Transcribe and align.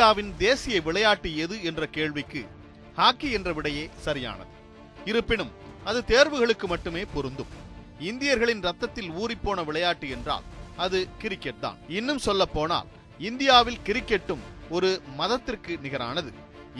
இந்தியாவின் 0.00 0.30
தேசிய 0.42 0.76
விளையாட்டு 0.84 1.30
எது 1.44 1.56
என்ற 1.68 1.86
கேள்விக்கு 1.96 2.40
ஹாக்கி 2.98 3.28
என்ற 3.36 3.50
விடையே 3.56 3.82
சரியானது. 4.04 4.52
இருப்பினும் 5.10 5.50
அது 5.88 5.98
தேர்வுகளுக்கு 6.10 6.66
மட்டுமே 6.72 7.02
பொருந்தும். 7.14 7.50
இந்தியர்களின் 8.10 8.62
ரத்தத்தில் 8.68 9.10
ஊறிப்போன 9.22 9.64
விளையாட்டு 9.68 10.08
என்றால் 10.16 10.46
அது 10.84 10.98
கிரிக்கெட் 11.22 11.60
தான். 11.64 11.78
இன்னும் 11.98 12.22
சொல்ல 12.26 12.44
போனால் 12.56 12.88
இந்தியாவில் 13.30 13.80
கிரிக்கெட்டும் 13.88 14.44
ஒரு 14.76 14.90
மதத்திற்கு 15.20 15.74
நிகரானது. 15.84 16.32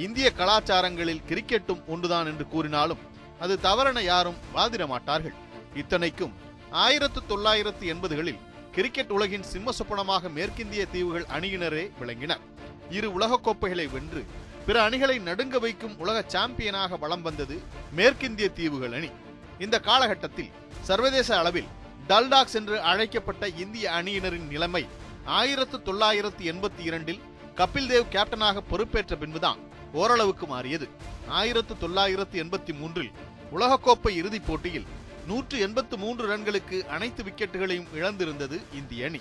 இந்திய 0.06 0.30
கலாச்சாரங்களில் 0.40 1.24
கிரிக்கெட்டும் 1.30 1.82
ஒன்றுதான் 1.94 2.30
என்று 2.32 2.46
கூறினாலும் 2.54 3.02
அது 3.46 3.56
தவறென 3.66 4.04
யாரும் 4.12 4.42
வாதிட 4.56 4.86
மாட்டார்கள். 4.94 5.36
இத்தனைக்கும் 5.82 6.36
ஆயிரத்து 6.84 7.22
தொள்ளாயிரத்து 7.32 7.86
எண்பதுகளில் 7.94 8.40
கிரிக்கெட் 8.76 9.12
உலகின் 9.18 9.46
சிம்ம 9.52 9.72
சொப்பனமாக 9.78 10.30
மேற்கிந்திய 10.38 10.82
தீவுகள் 10.94 11.28
அணியினரே 11.36 11.84
விளங்கினர். 12.00 12.42
இரு 12.90 13.08
உலகக்கோப்பைகளை 13.10 13.90
வென்று 13.90 14.24
பிற 14.66 14.82
அணிகளை 14.82 15.18
நடுங்க 15.18 15.58
வைக்கும் 15.58 15.98
உலக 15.98 16.24
சாம்பியனாக 16.26 16.98
வலம் 16.98 17.22
வந்தது 17.22 17.60
மேற்கிந்திய 17.96 18.48
தீவுகள் 18.52 18.92
அணி. 18.92 19.10
இந்த 19.58 19.80
காலகட்டத்தில் 19.80 20.50
சர்வதேச 20.80 21.38
அளவில் 21.38 21.66
டல்டாக்ஸ் 22.08 22.54
என்று 22.54 22.80
அழைக்கப்பட்ட 22.80 23.48
இந்திய 23.48 23.90
அணியினரின் 23.90 24.46
நிலைமை 24.48 24.86
ஆயிரத்து 25.24 25.82
தொள்ளாயிரத்து 25.82 26.52
எண்பத்தி 26.52 26.84
இரண்டில் 26.84 27.20
கபில் 27.56 27.88
தேவ் 27.88 28.12
கேப்டனாக 28.12 28.62
பொறுப்பேற்ற 28.70 29.16
பின்புதான் 29.16 29.58
ஓரளவுக்கு 29.92 30.46
மாறியது. 30.46 30.88
ஆயிரத்து 31.28 31.78
தொள்ளாயிரத்து 31.78 32.42
எண்பத்தி 32.42 32.72
மூன்றில் 32.78 33.12
உலகக்கோப்பை 33.54 34.08
இறுதிப் 34.08 34.46
போட்டியில் 34.46 34.86
நூற்று 35.26 35.58
எண்பத்து 35.58 35.98
மூன்று 35.98 36.36
ரன்களுக்கு 36.36 36.86
அனைத்து 36.86 37.22
விக்கெட்டுகளையும் 37.22 37.90
இழந்திருந்தது 37.94 38.60
இந்திய 38.74 39.06
அணி. 39.06 39.20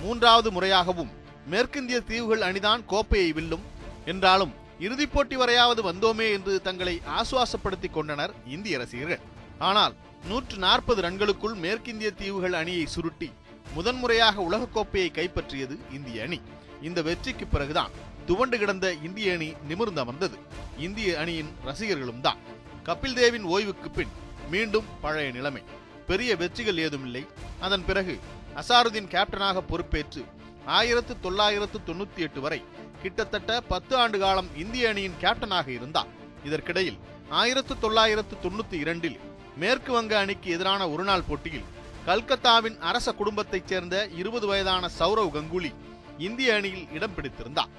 மூன்றாவது 0.00 0.50
முறையாகவும் 0.50 1.12
மேற்கிந்திய 1.50 1.98
தீவுகள் 2.04 2.44
அணிதான் 2.48 2.82
கோப்பையை 2.86 3.32
வெல்லும். 3.32 3.64
என்றாலும் 4.04 4.52
இறுதிப் 4.80 5.12
போட்டி 5.12 5.36
வரையாவது 5.36 5.80
வந்தோமே 5.90 6.26
என்று 6.32 6.62
தங்களை 6.62 7.00
ஆசுவாசப்படுத்திக் 7.18 7.92
கொண்டனர் 7.92 8.32
இந்திய 8.46 8.78
ரசிகர்கள். 8.78 9.22
ஆனால் 9.58 9.94
நூற்று 10.28 10.58
நாற்பது 10.58 11.00
ரன்களுக்குள் 11.02 11.56
மேற்கிந்திய 11.64 12.10
தீவுகள் 12.10 12.52
அணியை 12.52 12.86
சுருட்டி 12.86 13.32
முதன்முறையாக 13.74 14.42
உலகக்கோப்பையை 14.42 15.08
கைப்பற்றியது 15.12 15.76
இந்திய 15.92 16.22
அணி. 16.22 16.40
இந்த 16.82 17.02
வெற்றிக்கு 17.02 17.46
பிறகுதான் 17.46 17.90
துவண்டு 18.26 18.58
கிடந்த 18.58 18.92
இந்திய 18.92 19.32
அணி 19.32 19.52
நிமிர்ந்து 19.68 20.00
அமர்ந்தது. 20.00 20.38
இந்திய 20.78 21.18
அணியின் 21.18 21.50
ரசிகர்களும் 21.64 22.20
தான். 22.20 22.38
கபில் 22.84 23.14
தேவின் 23.14 23.44
ஓய்வுக்கு 23.44 23.90
பின் 23.90 24.12
மீண்டும் 24.50 24.84
பழைய 25.00 25.30
நிலைமை. 25.30 25.62
பெரிய 26.06 26.36
வெற்றிகள் 26.36 26.78
ஏதுமில்லை. 26.78 27.26
அதன் 27.60 27.84
பிறகு 27.84 28.18
அசாருதீன் 28.56 29.12
கேப்டனாக 29.14 29.62
பொறுப்பேற்று 29.68 30.24
ஆயிரத்து 30.66 31.20
தொள்ளாயிரத்து 31.20 31.78
தொண்ணூத்தி 31.86 32.16
எட்டு 32.16 32.40
வரை 32.40 32.64
கிட்டத்தட்ட 33.02 33.60
பத்து 33.60 33.96
ஆண்டு 33.96 34.18
காலம் 34.18 34.48
இந்திய 34.56 34.88
அணியின் 34.88 35.18
கேப்டனாக 35.20 35.68
இருந்தார். 35.68 36.06
இதற்கிடையில் 36.44 36.98
ஆயிரத்து 37.28 37.78
தொள்ளாயிரத்து 37.78 38.36
தொண்ணூத்தி 38.42 38.72
இரண்டில் 38.72 39.18
மேற்கு 39.56 39.92
வங்க 39.92 40.18
அணிக்கு 40.18 40.50
எதிரான 40.50 40.88
ஒருநாள் 40.90 41.22
போட்டியில் 41.22 41.64
கல்கத்தாவின் 42.06 42.78
அரச 42.78 43.12
குடும்பத்தைச் 43.12 43.66
சேர்ந்த 43.66 44.08
இருபது 44.08 44.46
வயதான 44.46 44.90
சௌரவ் 44.98 45.34
கங்குலி 45.36 45.72
இந்திய 46.18 46.54
அணியில் 46.54 46.86
இடம் 46.92 47.14
பிடித்திருந்தார். 47.16 47.72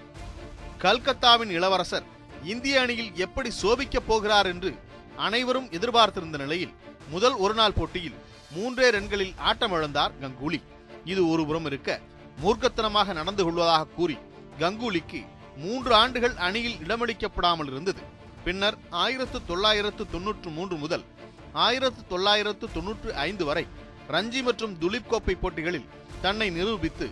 கல்கத்தாவின் 0.81 1.49
இளவரசர் 1.49 2.03
இந்திய 2.43 2.81
அணியில் 2.81 3.11
எப்படி 3.15 3.51
சோபிக்கப் 3.61 4.07
போகிறார் 4.07 4.45
என்று 4.45 4.75
அனைவரும் 5.15 5.69
எதிர்பார்த்திருந்த 5.71 6.37
நிலையில் 6.37 6.73
முதல் 7.09 7.33
ஒருநாள் 7.33 7.73
போட்டியில் 7.73 8.15
மூன்றே 8.51 8.89
ரன்களில் 8.89 9.33
ஆட்டமிழந்தார் 9.45 10.11
கங்குலி. 10.21 10.61
இது 11.05 11.29
ஒருபுறம் 11.29 11.65
இருக்க 11.65 11.99
மூர்க்கத்தனமாக 12.43 13.13
நடந்து 13.19 13.43
கொள்வதாக 13.43 13.91
கூறி 13.97 14.17
கங்குலிக்கு 14.61 15.21
மூன்று 15.63 15.91
ஆண்டுகள் 16.01 16.35
அணியில் 16.47 16.79
இடமளிக்கப்படாமல் 16.85 17.69
இருந்தது. 17.71 18.01
பின்னர் 18.45 18.77
ஆயிரத்து 19.03 19.37
தொள்ளாயிரத்து 19.49 20.03
தொன்னூற்று 20.13 20.49
மூன்று 20.57 20.75
முதல் 20.83 21.03
ஆயிரத்து 21.65 22.01
தொள்ளாயிரத்து 22.07 22.65
தொன்னூற்று 22.73 23.09
ஐந்து 23.27 23.43
வரை 23.49 23.65
ரஞ்சி 24.13 24.41
மற்றும் 24.47 24.73
துலீப் 24.81 25.11
கோப்பை 25.11 25.35
போட்டிகளில் 25.35 25.87
தன்னை 26.23 26.47
நிரூபித்து 26.49 27.07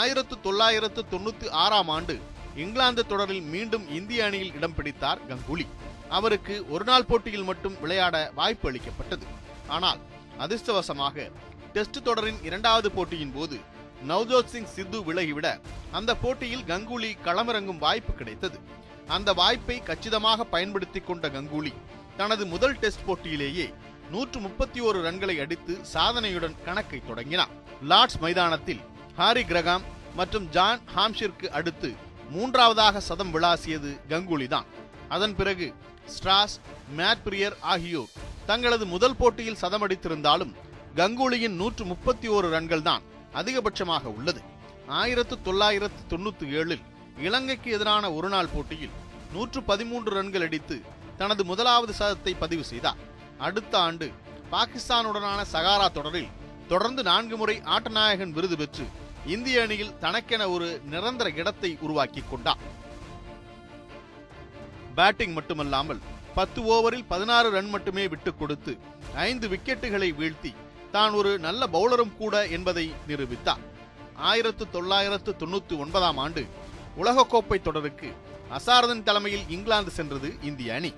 ஆயிரத்து 0.00 0.34
தொள்ளாயிரத்து 0.46 1.02
தொண்ணூத்தி 1.12 1.48
ஆறாம் 1.64 1.90
ஆண்டு 1.96 2.14
இங்கிலாந்து 2.62 3.02
தொடரில் 3.06 3.46
மீண்டும் 3.54 3.86
இந்திய 3.98 4.24
அணியில் 4.24 4.54
இடம் 4.54 4.74
பிடித்தார் 4.74 5.22
கங்குலி. 5.28 5.66
அவருக்கு 6.16 6.54
ஒருநாள் 6.74 7.08
போட்டியில் 7.10 7.48
மட்டும் 7.50 7.78
விளையாட 7.80 8.16
வாய்ப்பு 8.34 8.68
அளிக்கப்பட்டது. 8.70 9.26
ஆனால் 9.76 10.00
அதிர்ஷ்டவசமாக 10.44 11.26
டெஸ்ட் 11.72 11.98
தொடரின் 12.02 12.40
இரண்டாவது 12.48 12.90
போட்டியின் 12.90 13.34
போது 13.36 13.58
நவ்ஜோத் 14.10 14.52
சிங் 14.52 14.72
சித்து 14.74 14.98
விலகிவிட 15.08 15.48
அந்த 15.98 16.10
போட்டியில் 16.22 16.64
கங்குலி 16.70 17.10
களமிறங்கும் 17.26 17.82
வாய்ப்பு 17.84 18.12
கிடைத்தது. 18.12 18.58
அந்த 19.16 19.32
வாய்ப்பை 19.40 19.76
கச்சிதமாக 19.88 20.44
பயன்படுத்தி 20.54 21.00
கொண்ட 21.00 21.28
கங்குலி 21.36 21.72
தனது 22.20 22.46
முதல் 22.54 22.78
டெஸ்ட் 22.82 23.06
போட்டியிலேயே 23.06 23.66
நூற்று 24.12 24.38
முப்பத்தி 24.46 24.80
ஓரு 24.88 24.98
ரன்களை 25.06 25.36
அடித்து 25.44 25.74
சாதனையுடன் 25.94 26.56
கணக்கை 26.66 27.00
தொடங்கினார். 27.08 27.52
லார்ட்ஸ் 27.90 28.20
மைதானத்தில் 28.24 28.82
ஹாரி 29.20 29.42
கிரகாம் 29.50 29.86
மற்றும் 30.18 30.46
ஜான் 30.56 30.82
ஹாம்ஷிற்கு 30.94 31.48
அடுத்து 31.58 31.90
மூன்றாவதாக 32.34 33.00
சதம் 33.08 33.32
விளாசியது 33.34 33.90
கங்குலி 34.12 34.46
தான். 34.54 34.68
அதன் 35.16 35.34
பிறகு 35.40 35.66
ஸ்ட்ராஸ் 36.14 36.56
மேட் 36.98 37.22
பிரியர் 37.26 37.56
ஆகியோர் 37.74 38.14
தங்களது 38.46 38.86
முதல் 38.94 39.18
போட்டியில் 39.20 39.60
சதமடித்திருந்தாலும் 39.62 40.54
கங்குலியின் 40.96 41.56
நூற்று 41.60 41.84
முப்பத்தி 41.92 42.28
ஓரு 42.36 42.48
ரன்கள் 42.56 42.86
தான் 42.88 43.04
அதிகபட்சமாக 43.38 44.04
உள்ளது. 44.18 44.40
ஆயிரத்து 44.86 45.42
தொள்ளாயிரத்து 45.42 46.02
தொண்ணூத்தி 46.12 46.46
ஏழில் 46.58 46.84
இலங்கைக்கு 47.18 47.70
எதிரான 47.70 48.12
ஒருநாள் 48.12 48.52
போட்டியில் 48.54 48.94
நூற்று 49.32 49.62
பதிமூன்று 49.62 50.10
ரன்கள் 50.10 50.42
அடித்து 50.42 50.76
தனது 51.16 51.44
முதலாவது 51.44 51.92
சதத்தை 51.98 52.32
பதிவு 52.38 52.64
செய்தார். 52.64 53.00
அடுத்த 53.38 53.78
ஆண்டு 53.78 54.06
பாகிஸ்தானுடனான 54.52 55.40
சகாரா 55.52 55.88
தொடரில் 55.92 56.34
தொடர்ந்து 56.68 57.02
நான்கு 57.02 57.36
முறை 57.36 57.56
ஆட்டநாயகன் 57.64 58.30
விருது 58.30 58.56
பெற்று 58.56 58.86
இந்திய 59.26 59.62
அணியில் 59.62 59.98
தனக்கென 59.98 60.48
ஒரு 60.48 60.80
நிரந்தர 60.84 61.30
இடத்தை 61.30 61.78
உருவாக்கி 61.80 62.22
கொண்டார். 62.30 62.62
பேட்டிங் 64.94 65.32
மட்டுமல்லாமல் 65.32 66.00
பத்து 66.34 66.60
ஓவரில் 66.62 67.08
பதினாறு 67.08 67.50
ரன் 67.50 67.68
மட்டுமே 67.68 68.08
விட்டுக் 68.08 68.38
கொடுத்து 68.38 68.78
ஐந்து 69.14 69.48
விக்கெட்டுகளை 69.48 70.08
வீழ்த்தி 70.20 70.50
தான் 70.92 71.12
ஒரு 71.12 71.38
நல்ல 71.38 71.66
பவுலரும் 71.72 72.16
கூட 72.16 72.46
என்பதை 72.46 72.94
நிரூபித்தார். 73.08 73.62
ஆயிரத்து 74.14 74.64
தொள்ளாயிரத்து 74.70 75.34
தொண்ணூத்தி 75.40 75.78
ஒன்பதாம் 75.78 76.16
ஆண்டு 76.16 76.42
உலகக்கோப்பை 77.02 77.62
தொடருக்கு 77.62 78.08
அசாரதன் 78.58 79.02
தலைமையில் 79.02 79.48
இங்கிலாந்து 79.48 79.90
சென்றது 79.90 80.28
இந்திய 80.42 80.74
அணி. 80.74 80.92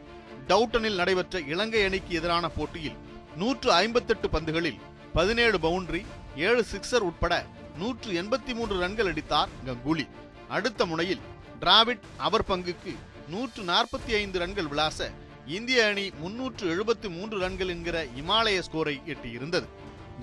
டவுட்டனில் 0.48 1.00
நடைபெற்ற 1.00 1.40
இலங்கை 1.52 1.84
அணிக்கு 1.84 2.14
எதிரான 2.14 2.48
போட்டியில் 2.48 2.98
நூற்று 3.36 3.72
ஐம்பத்தெட்டு 3.72 4.28
பந்துகளில் 4.28 4.78
பதினேழு 5.12 5.58
பவுண்டரி 5.58 6.02
ஏழு 6.36 6.64
சிக்ஸர் 6.72 7.06
உட்பட 7.08 7.46
நூற்று 7.76 8.10
எண்பத்தி 8.22 8.54
மூன்று 8.54 8.76
ரன்கள் 8.78 9.10
அடித்தார் 9.12 9.48
கங்குலி. 9.66 10.06
அடுத்த 10.48 10.86
முனையில் 10.86 11.20
டிராவிட் 11.60 12.04
அவர் 12.16 12.48
பங்குக்கு 12.48 12.92
நூற்று 13.28 13.62
நாற்பத்தி 13.62 14.12
ஐந்து 14.12 14.38
ரன்கள் 14.38 14.68
விளாச 14.68 15.10
இந்திய 15.56 15.84
அணி 15.90 16.04
முன்னூற்று 16.22 16.64
எழுபத்தி 16.72 17.08
மூன்று 17.08 17.36
ரன்கள் 17.42 17.70
என்கிற 17.74 17.98
இமாலய 18.20 18.62
ஸ்கோரை 18.66 18.94
எட்டியிருந்தது. 19.12 19.66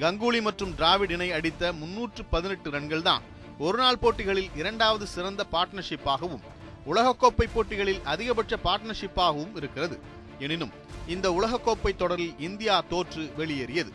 கங்குலி 0.02 0.40
மற்றும் 0.48 0.74
டிராவிட் 0.80 1.14
இணை 1.16 1.32
அடித்த 1.38 1.72
முன்னூற்று 1.74 2.24
பதினெட்டு 2.34 2.70
ரன்கள் 2.76 3.06
தான் 3.08 3.24
ஒருநாள் 3.60 4.00
போட்டிகளில் 4.04 4.50
இரண்டாவது 4.56 5.06
சிறந்த 5.14 5.46
பார்ட்னர்ஷிப்பாகவும் 5.54 6.44
உலகக்கோப்பை 6.92 7.48
போட்டிகளில் 7.54 8.02
அதிகபட்ச 8.14 8.60
பார்ட்னர்ஷிப்பாகவும் 8.68 9.56
இருக்கிறது. 9.62 9.98
எனினும் 10.40 10.76
இந்த 11.08 11.30
உலகக்கோப்பை 11.38 11.94
தொடரில் 11.96 12.36
இந்தியா 12.48 12.76
தோற்று 12.92 13.26
வெளியேறியது. 13.40 13.94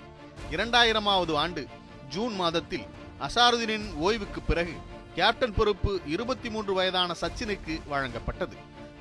இரண்டாயிரமாவது 0.55 1.35
ஆண்டு 1.43 1.65
ஜூன் 2.17 2.35
மாதத்தில் 2.43 2.87
அசாருதீனின் 3.29 3.89
ஓய்வுக்கு 4.07 4.43
பிறகு 4.51 4.75
கேப்டன் 5.15 5.57
பொறுப்பு 5.61 5.93
இருபத்தி 6.15 6.51
மூன்று 6.51 6.75
வயதான 6.75 7.15
சச்சினுக்கு 7.23 7.77
வழங்கப்பட்டது. 7.93 8.57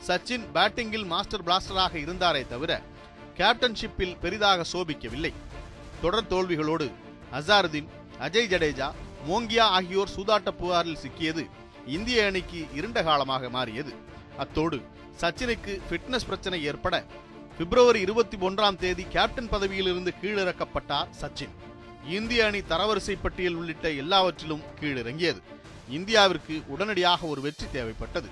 சச்சின் 0.08 0.46
பேட்டிங்கில் 0.56 1.06
மாஸ்டர் 1.12 1.44
பிளாஸ்டராக 1.48 1.96
இருந்தாரே 2.04 2.42
தவிர 2.48 2.72
கேப்டன்ஷிப்பில் 3.40 4.16
பெரிதாக 4.24 4.66
சோபிக்கவில்லை. 4.74 5.32
தொடர் 6.02 6.30
தோல்விகளோடு 6.32 6.88
அசாருதீன் 7.38 7.90
அஜய் 8.26 8.50
ஜடேஜா 8.54 8.88
மோங்கியா 9.28 9.66
ஆகியோர் 9.78 10.14
சூதாட்ட 10.16 10.50
புகாரில் 10.60 11.02
சிக்கியது 11.04 11.44
இந்திய 11.96 12.26
அணிக்கு 12.26 12.60
இருண்ட 12.78 13.00
காலமாக 13.04 13.50
மாறியது. 13.50 13.94
அத்தோடு 14.38 14.78
சச்சினுக்கு 15.22 15.74
ஃபிட்னஸ் 15.88 16.28
பிரச்சனை 16.30 16.60
ஏற்பட 16.64 16.96
பிப்ரவரி 17.58 18.00
இருபத்தி 18.00 18.38
ஒன்றாம் 18.48 18.78
தேதி 18.84 19.06
கேப்டன் 19.16 19.50
பதவியிலிருந்து 19.54 20.12
கீழிறக்கப்பட்டார் 20.22 21.10
சச்சின். 21.22 21.56
இந்திய 22.18 22.46
அணி 22.46 22.62
தரவரிசை 22.72 23.16
பட்டியல் 23.24 23.58
உள்ளிட்ட 23.62 23.88
எல்லாவற்றிலும் 24.04 24.68
கீழிறங்கியது. 24.82 25.42
இந்தியாவிற்கு 25.98 26.56
உடனடியாக 26.74 27.28
ஒரு 27.28 27.42
வெற்றி 27.42 27.68
தேவைப்பட்டது. 27.74 28.30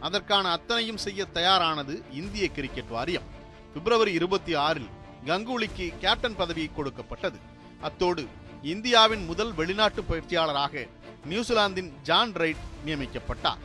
அதற்கான 0.00 0.50
அத்தனையும் 0.50 1.02
செய்ய 1.06 1.24
தயாரானது 1.24 2.02
இந்திய 2.12 2.48
கிரிக்கெட் 2.48 2.88
வாரியம். 2.88 3.26
பிப்ரவரி 3.74 4.12
இருபத்தி 4.12 4.54
ஆறில் 4.54 4.88
கங்குலிக்கு 5.26 5.86
கேப்டன் 5.98 6.36
பதவி 6.36 6.70
கொடுக்கப்பட்டது. 6.74 7.38
அத்தோடு 7.80 8.26
இந்தியாவின் 8.62 9.24
முதல் 9.24 9.52
வெளிநாட்டு 9.54 10.02
பயிற்சியாளராக 10.02 10.86
நியூசிலாந்தின் 11.24 11.90
ஜான் 12.02 12.32
ரைட் 12.32 12.64
நியமிக்கப்பட்டார். 12.86 13.62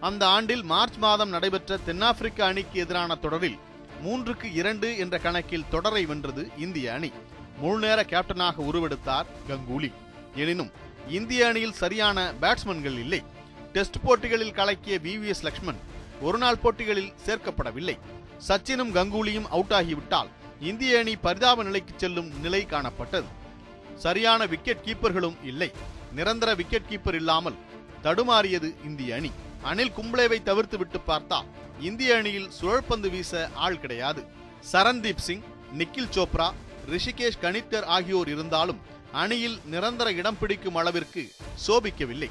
அந்த 0.00 0.26
ஆண்டில் 0.26 0.62
மார்ச் 0.62 0.96
மாதம் 0.96 1.28
நடைபெற்ற 1.28 1.76
தென்னாப்பிரிக்க 1.76 2.44
அணிக்கு 2.44 2.80
எதிரான 2.80 3.14
தொடரில் 3.14 3.58
மூன்றுக்கு 4.04 4.52
இரண்டு 4.54 4.98
என்ற 4.98 5.18
கணக்கில் 5.18 5.68
தொடரை 5.70 6.06
வென்றது 6.06 6.50
இந்திய 6.58 6.92
அணி. 6.92 7.12
முழுநேர 7.58 8.02
கேப்டனாக 8.02 8.56
உருவெடுத்தார் 8.70 9.26
கங்குலி. 9.48 9.92
எனினும் 10.34 10.70
இந்திய 11.08 11.46
அணியில் 11.46 11.78
சரியான 11.82 12.32
பேட்ஸ்மேன்கள் 12.40 12.98
இல்லை. 12.98 13.22
டெஸ்ட் 13.74 13.98
போட்டிகளில் 14.04 14.56
கலக்கிய 14.58 14.96
வி 15.06 15.12
வி 15.22 15.28
எஸ் 15.32 15.44
லக்ஷ்மண் 15.46 15.80
ஒருநாள் 16.26 16.62
போட்டிகளில் 16.62 17.12
சேர்க்கப்படவில்லை. 17.26 17.96
சச்சினும் 18.48 18.92
கங்குலியும் 18.96 19.48
அவுட் 19.56 19.74
ஆகிவிட்டால் 19.78 20.30
இந்திய 20.70 20.98
அணி 20.98 21.14
பரிதாப 21.26 21.62
நிலைக்கு 21.68 21.94
செல்லும் 21.96 22.30
நிலை 22.44 22.62
காணப்பட்டது. 22.72 23.28
சரியான 24.04 24.46
விக்கெட் 24.52 24.84
கீப்பர்களும் 24.86 25.38
இல்லை. 25.50 25.70
நிரந்தர 26.18 26.50
விக்கெட் 26.60 26.88
கீப்பர் 26.90 27.18
இல்லாமல் 27.20 27.60
தடுமாறியது 28.04 28.68
இந்திய 28.88 29.16
அணி. 29.18 29.30
அனில் 29.70 29.94
கும்ப்ளேவை 29.98 30.38
தவிர்த்து 30.42 30.76
விட்டு 30.78 31.00
பார்த்தால் 31.00 31.48
இந்திய 31.88 32.16
அணியில் 32.16 32.50
சுழற்பந்து 32.58 33.08
வீச 33.14 33.48
ஆள் 33.54 33.80
கிடையாது. 33.82 34.22
சரண்தீப் 34.72 35.24
சிங் 35.26 35.44
நிக்கில் 35.78 36.12
சோப்ரா 36.16 36.48
ரிஷிகேஷ் 36.92 37.42
கணித்கர் 37.42 37.88
ஆகியோர் 37.96 38.28
இருந்தாலும் 38.28 38.80
அணியில் 39.22 39.58
நிரந்தர 39.72 40.08
இடம் 40.20 40.38
பிடிக்கும் 40.40 40.78
அளவிற்கு 40.80 41.22
சோபிக்கவில்லை. 41.66 42.30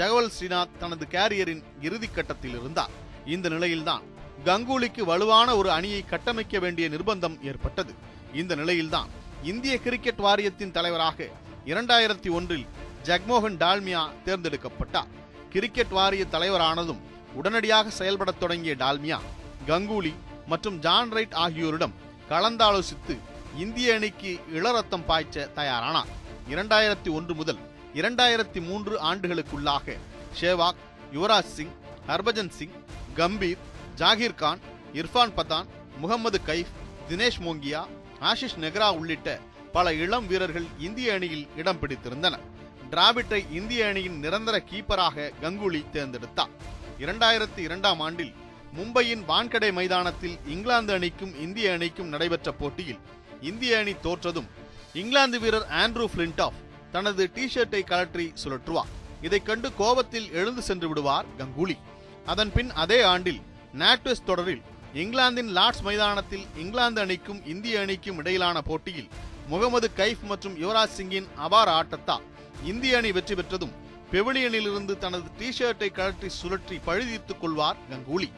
ஜகவல் 0.00 0.32
ஸ்ரீநாத் 0.38 0.76
தனது 0.78 1.06
கேரியரின் 1.10 1.62
இறுதிக்கட்டத்தில் 1.80 2.54
இருந்தார். 2.60 2.90
இந்த 3.26 3.48
நிலையில்தான் 3.48 4.02
கங்குலிக்கு 4.44 5.02
வலுவான 5.02 5.56
ஒரு 5.56 5.70
அணியை 5.70 6.04
கட்டமைக்க 6.10 6.58
வேண்டிய 6.58 6.88
நிர்பந்தம் 6.88 7.42
ஏற்பட்டது. 7.42 7.94
இந்த 8.34 8.54
நிலையில்தான் 8.54 9.08
இந்திய 9.42 9.78
கிரிக்கெட் 9.78 10.16
வாரியத்தின் 10.16 10.70
தலைவராக 10.70 11.26
இரண்டாயிரத்தி 11.66 12.30
ஒன்றில் 12.30 12.66
ஜக்மோகன் 13.04 13.58
டால்மியா 13.64 14.02
தேர்ந்தெடுக்கப்பட்டார். 14.24 15.10
கிரிக்கெட் 15.50 15.88
வாரிய 15.88 16.24
தலைவரானதும் 16.32 17.00
உடனடியாக 17.34 17.90
செயல்படத் 17.90 18.40
தொடங்கிய 18.40 18.74
டால்மியா 18.74 19.18
கங்குலி 19.66 20.14
மற்றும் 20.46 20.78
ஜான் 20.78 21.10
ரைட் 21.10 21.32
ஆகியோரிடம் 21.32 21.92
கலந்தாலோசித்து 22.30 23.16
இந்திய 23.56 23.94
அணிக்கு 23.94 24.40
இளரத்தம் 24.52 25.08
பாய்ச்ச 25.08 25.48
தயாரானார். 25.56 26.10
இரண்டாயிரத்தி 26.50 27.10
ஒன்று 27.10 27.34
முதல் 27.34 27.68
இரண்டாயிரத்தி 27.94 28.60
மூன்று 28.62 29.00
ஆண்டுகளுக்குள்ளாக 29.00 29.96
ஷேவாக் 30.40 30.80
யுவராஜ் 31.12 31.52
சிங் 31.56 31.72
ஹர்பஜன் 32.08 32.48
சிங் 32.48 32.76
கம்பீர் 33.16 33.62
ஜாகிர் 33.96 34.34
கான் 34.34 34.60
இர்ஃபான் 34.92 35.32
பதான் 35.36 35.66
முகமது 35.98 36.40
கைஃப் 36.46 36.70
தினேஷ் 37.08 37.40
மோங்கியா 37.40 37.86
ஆஷிஷ் 38.20 38.58
நெக்ரா 38.60 38.96
உள்ளிட்ட 38.96 39.40
பல 39.72 39.94
இளம் 39.94 40.26
வீரர்கள் 40.26 40.66
இந்திய 40.78 41.12
அணியில் 41.12 41.48
இடம் 41.56 41.78
பிடித்திருந்தனர். 41.78 42.44
டிராவிட்டை 42.90 43.52
இந்திய 43.52 43.86
அணியின் 43.86 44.18
நிரந்தர 44.18 44.62
கீப்பராக 44.70 45.30
கங்குலி 45.42 45.82
தேர்ந்தெடுத்தார். 45.92 46.54
இரண்டாயிரத்தி 47.00 47.58
இரண்டாம் 47.58 48.00
ஆண்டில் 48.00 48.32
மும்பையின் 48.76 49.22
வான்கடை 49.28 49.72
மைதானத்தில் 49.72 50.38
இங்கிலாந்து 50.46 50.92
அணிக்கும் 50.92 51.40
இந்திய 51.40 51.72
அணிக்கும் 51.72 52.08
நடைபெற்ற 52.08 52.52
போட்டியில் 52.52 52.98
இந்திய 53.40 53.78
அணி 53.78 53.92
தோற்றதும் 53.92 54.50
இங்கிலாந்து 54.92 55.40
வீரர் 55.40 55.66
ஆண்ட்ரூ 55.70 56.06
பிளின்டாஃப் 56.16 56.58
தனது 56.92 57.30
டி 57.34 57.50
ஷர்ட்டை 57.54 57.84
கழற்றி 57.84 58.32
சுழற்றுவார். 58.44 58.90
இதைக் 59.22 59.46
கண்டு 59.46 59.74
கோபத்தில் 59.74 60.32
எழுந்து 60.32 60.62
சென்று 60.62 60.88
விடுவார் 60.88 61.24
கங்குலி. 61.38 61.78
அதன் 62.26 62.52
பின் 62.52 62.70
அதே 62.70 63.02
ஆண்டில் 63.02 63.40
நாட்வெஸ் 63.78 64.24
தொடரில் 64.24 64.62
இங்கிலாந்தின் 64.94 65.56
லார்ட்ஸ் 65.56 65.82
மைதானத்தில் 65.82 66.46
இங்கிலாந்து 66.56 67.00
அணிக்கும் 67.00 67.46
இந்திய 67.46 67.80
அணிக்கும் 67.80 68.18
இடையிலான 68.18 68.60
போட்டியில் 68.60 69.08
முகமது 69.46 69.90
கைஃப் 69.96 70.22
மற்றும் 70.22 70.62
யுவராஜ் 70.62 70.86
சிங்கின் 70.86 71.28
அபார 71.36 71.82
ஆட்டத்தால் 71.82 72.22
இந்திய 72.64 72.96
அணி 72.96 73.12
வெற்றி 73.12 73.34
பெற்றதும் 73.34 73.72
பெவிலியனிலிருந்து 74.12 74.98
தனது 74.98 75.30
டி 75.38 75.48
ஷர்ட்டை 75.58 75.90
கழற்றி 75.90 76.28
சுழற்றி 76.42 76.80
பழுதீர்த்துக் 76.86 77.38
கொள்வார் 77.40 77.76
கங்குலி. 77.90 78.32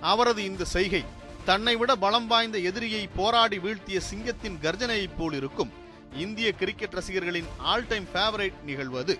அவரது 0.00 0.44
இந்த 0.44 0.64
செய்கை 0.64 1.04
தன்னை 1.44 1.76
விட 1.76 1.96
பலம் 1.96 2.26
வாய்ந்த 2.26 2.58
எதிரியை 2.58 3.08
போராடி 3.16 3.58
வீழ்த்திய 3.58 4.00
சிங்கத்தின் 4.00 4.58
கர்ஜனையைப் 4.62 5.16
போல் 5.18 5.32
இருக்கும். 5.32 5.72
இந்திய 6.14 6.52
கிரிக்கெட் 6.52 6.92
ரசிகர்களின் 6.92 7.48
ஆல் 7.58 7.86
டைம் 7.86 8.06
ஃபேவரைட் 8.14 8.58
நிகழ்வு 8.64 8.98
அது 8.98 9.18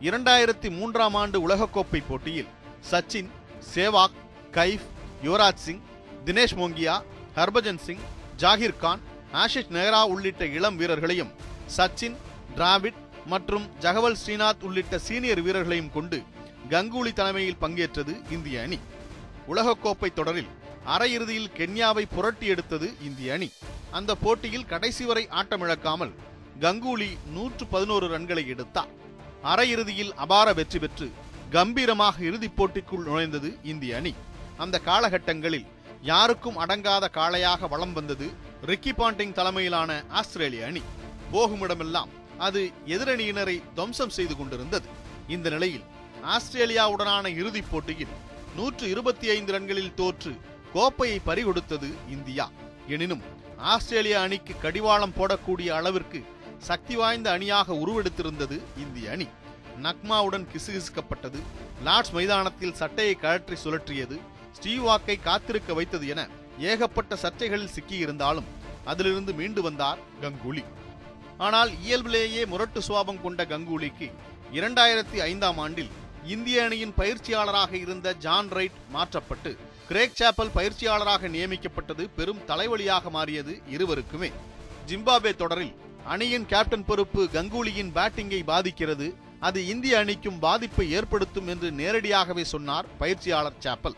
இரண்டாயிரத்தி 0.00 0.70
மூன்றாம் 0.70 1.14
ஆண்டு 1.14 1.48
உலகக்கோப்பை 1.48 2.02
போட்டியில் 2.08 2.48
சச்சின் 2.90 3.30
சேவாக் 3.74 4.18
கைஃப் 4.50 4.86
யுவராஜ் 5.22 5.62
சிங் 5.66 5.82
தினேஷ் 6.24 6.56
மோங்கியா 6.56 7.02
ஹர்பஜன் 7.36 7.78
சிங் 7.78 8.02
ஜாகிர் 8.36 8.76
கான் 8.76 9.02
ஆஷிஷ் 9.32 9.70
நெஹ்ரா 9.70 10.02
உள்ளிட்ட 10.02 10.46
இளம் 10.46 10.76
வீரர்களையும் 10.76 11.32
சச்சின் 11.76 12.16
டிராவிட் 12.56 13.00
மற்றும் 13.26 13.66
ஜகவல் 13.78 14.18
ஸ்ரீநாத் 14.24 14.62
உள்ளிட்ட 14.62 14.98
சீனியர் 14.98 15.40
வீரர்களையும் 15.40 15.92
கொண்டு 15.92 16.22
கங்குலி 16.70 17.12
தலைமையில் 17.12 17.60
பங்கேற்றது 17.60 18.30
இந்திய 18.30 18.62
அணி. 18.62 18.78
உலகக்கோப்பை 19.48 20.12
தொடரில் 20.12 20.50
அரையிறுதியில் 20.86 21.52
கென்யாவை 21.56 22.04
புரட்டி 22.14 22.46
எடுத்தது 22.46 22.94
இந்திய 23.02 23.32
அணி. 23.32 23.50
அந்த 23.90 24.14
போட்டியில் 24.14 24.66
கடைசி 24.66 25.04
வரை 25.04 25.28
ஆட்டமிழக்காமல் 25.30 26.12
கங்குலி 26.60 27.08
நூற்று 27.32 27.66
பதினோரு 27.66 28.18
ரன்களை 28.18 28.46
எடுத்தார். 28.46 28.88
அரையிறுதியில் 29.42 30.12
அபார 30.14 30.52
வெற்றி 30.52 30.78
பெற்று 30.78 31.10
கம்பீரமாக 31.50 32.24
இறுதிப் 32.24 32.56
போட்டிக்குள் 32.56 33.06
நுழைந்தது 33.06 33.58
இந்திய 33.62 33.96
அணி. 33.96 34.14
அந்த 34.56 34.80
காலகட்டங்களில் 34.84 35.66
யாருக்கும் 36.02 36.58
அடங்காத 36.58 37.08
காளையாக 37.14 37.68
வலம் 37.68 37.92
வந்தது 37.92 38.30
ரிக்கி 38.66 38.92
பாண்டிங் 38.92 39.32
தலைமையிலான 39.32 40.04
ஆஸ்திரேலிய 40.08 40.66
அணி. 40.66 40.82
போகுமிடமெல்லாம் 41.32 42.08
அது 42.38 42.70
எதிரணியினரை 42.86 43.62
துவம்சம் 43.74 44.08
செய்து 44.08 44.36
கொண்டிருந்தது. 44.36 44.86
இந்த 45.28 45.50
நிலையில் 45.50 45.82
ஆஸ்திரேலியாவுடனான 46.24 47.26
இறுதிப் 47.36 47.70
போட்டியில் 47.70 48.14
நூற்று 48.56 48.88
இருபத்தி 48.88 49.28
ஐந்து 49.28 49.52
ரன்களில் 49.52 49.94
தோற்று 49.94 50.36
கோப்பையை 50.72 51.20
பறிகொடுத்தது 51.26 51.92
இந்தியா. 52.10 52.50
எனினும் 52.86 53.22
ஆஸ்திரேலிய 53.58 54.20
அணிக்கு 54.20 54.54
கடிவாளம் 54.62 55.14
போடக்கூடிய 55.18 55.68
அளவிற்கு 55.68 56.24
சக்தி 56.68 56.94
வாய்ந்த 56.96 57.28
அணியாக 57.36 57.74
உருவெடுத்திருந்தது 57.74 58.56
இந்திய 58.82 59.10
அணி. 59.14 59.26
நக்மாவுடன் 59.84 60.44
கிசுகிசுக்கப்பட்டது. 60.52 61.40
லார்ட்ஸ் 61.86 62.12
மைதானத்தில் 62.16 62.78
சட்டையை 62.80 63.14
கழற்றி 63.14 63.56
சுழற்றியது. 63.64 64.16
ஸ்டீவாக்கை 64.56 65.16
காத்திருக்க 65.22 65.74
வைத்தது 65.78 66.06
என 66.14 66.22
ஏகப்பட்ட 66.70 67.14
சர்ச்சைகளில் 67.22 67.74
சிக்கியிருந்தாலும் 67.76 68.48
அதிலிருந்து 68.84 69.32
மீண்டு 69.38 69.62
வந்தார் 69.62 70.00
கங்குலி. 70.22 70.64
ஆனால் 71.46 71.70
இயல்பிலேயே 71.84 72.42
முரட்டு 72.52 72.80
சுவாபம் 72.88 73.20
கொண்ட 73.22 73.42
கங்குலிக்கு 73.52 74.08
இரண்டாயிரத்தி 74.58 75.18
ஐந்தாம் 75.30 75.58
ஆண்டில் 75.58 75.92
இந்திய 76.34 76.64
அணியின் 76.64 76.96
பயிற்சியாளராக 76.98 77.72
இருந்த 77.84 78.08
ஜான் 78.24 78.50
ரைட் 78.56 78.80
மாற்றப்பட்டு 78.96 79.52
கிரேக் 79.88 80.18
சாப்பல் 80.20 80.52
பயிற்சியாளராக 80.56 81.28
நியமிக்கப்பட்டது 81.28 82.04
பெரும் 82.16 82.44
தலைவலியாக 82.50 83.10
மாறியது 83.10 83.54
இருவருக்குமே. 83.76 84.30
ஜிம்பாப்வே 84.86 85.32
தொடரில் 85.42 85.74
அணியின் 86.04 86.46
கேப்டன் 86.46 86.84
பொறுப்பு 86.84 87.28
கங்குலியின் 87.32 87.92
பேட்டிங்கை 87.94 88.42
பாதிக்கிறது. 88.44 89.14
அது 89.40 89.66
இந்திய 89.66 89.98
அணிக்கும் 89.98 90.38
பாதிப்பை 90.38 90.90
ஏற்படுத்தும் 90.92 91.46
என்று 91.46 91.70
நேரடியாகவே 91.70 92.44
சொன்னார் 92.44 92.86
பயிற்சியாளர் 92.98 93.60
சாப்பல். 93.60 93.96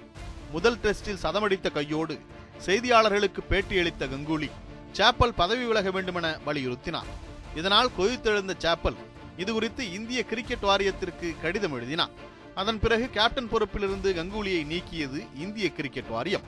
முதல் 0.50 0.76
டெஸ்டில் 0.76 1.22
சதமடித்த 1.22 1.70
கையோடு 1.72 2.18
செய்தியாளர்களுக்கு 2.66 3.42
பேட்டியளித்த 3.50 4.06
கங்குலி 4.14 4.50
சாப்பல் 4.92 5.34
பதவி 5.36 5.64
விலக 5.64 5.90
வேண்டுமென 5.90 6.38
வலியுறுத்தினார். 6.46 7.10
இதனால் 7.54 7.90
கொதித்தெழுந்த 7.98 8.54
சாப்பல் 8.64 8.98
இது 9.36 9.52
குறித்து 9.52 9.92
இந்திய 9.92 10.24
கிரிக்கெட் 10.24 10.62
வாரியத்திற்கு 10.62 11.34
கடிதம் 11.42 11.72
எழுதினார். 11.72 12.10
அதன் 12.54 12.80
பிறகு 12.80 13.10
கேப்டன் 13.10 13.50
பொறுப்பிலிருந்து 13.52 14.10
கங்குலியை 14.20 14.62
நீக்கியது 14.74 15.26
இந்திய 15.34 15.72
கிரிக்கெட் 15.72 16.08
வாரியம். 16.08 16.42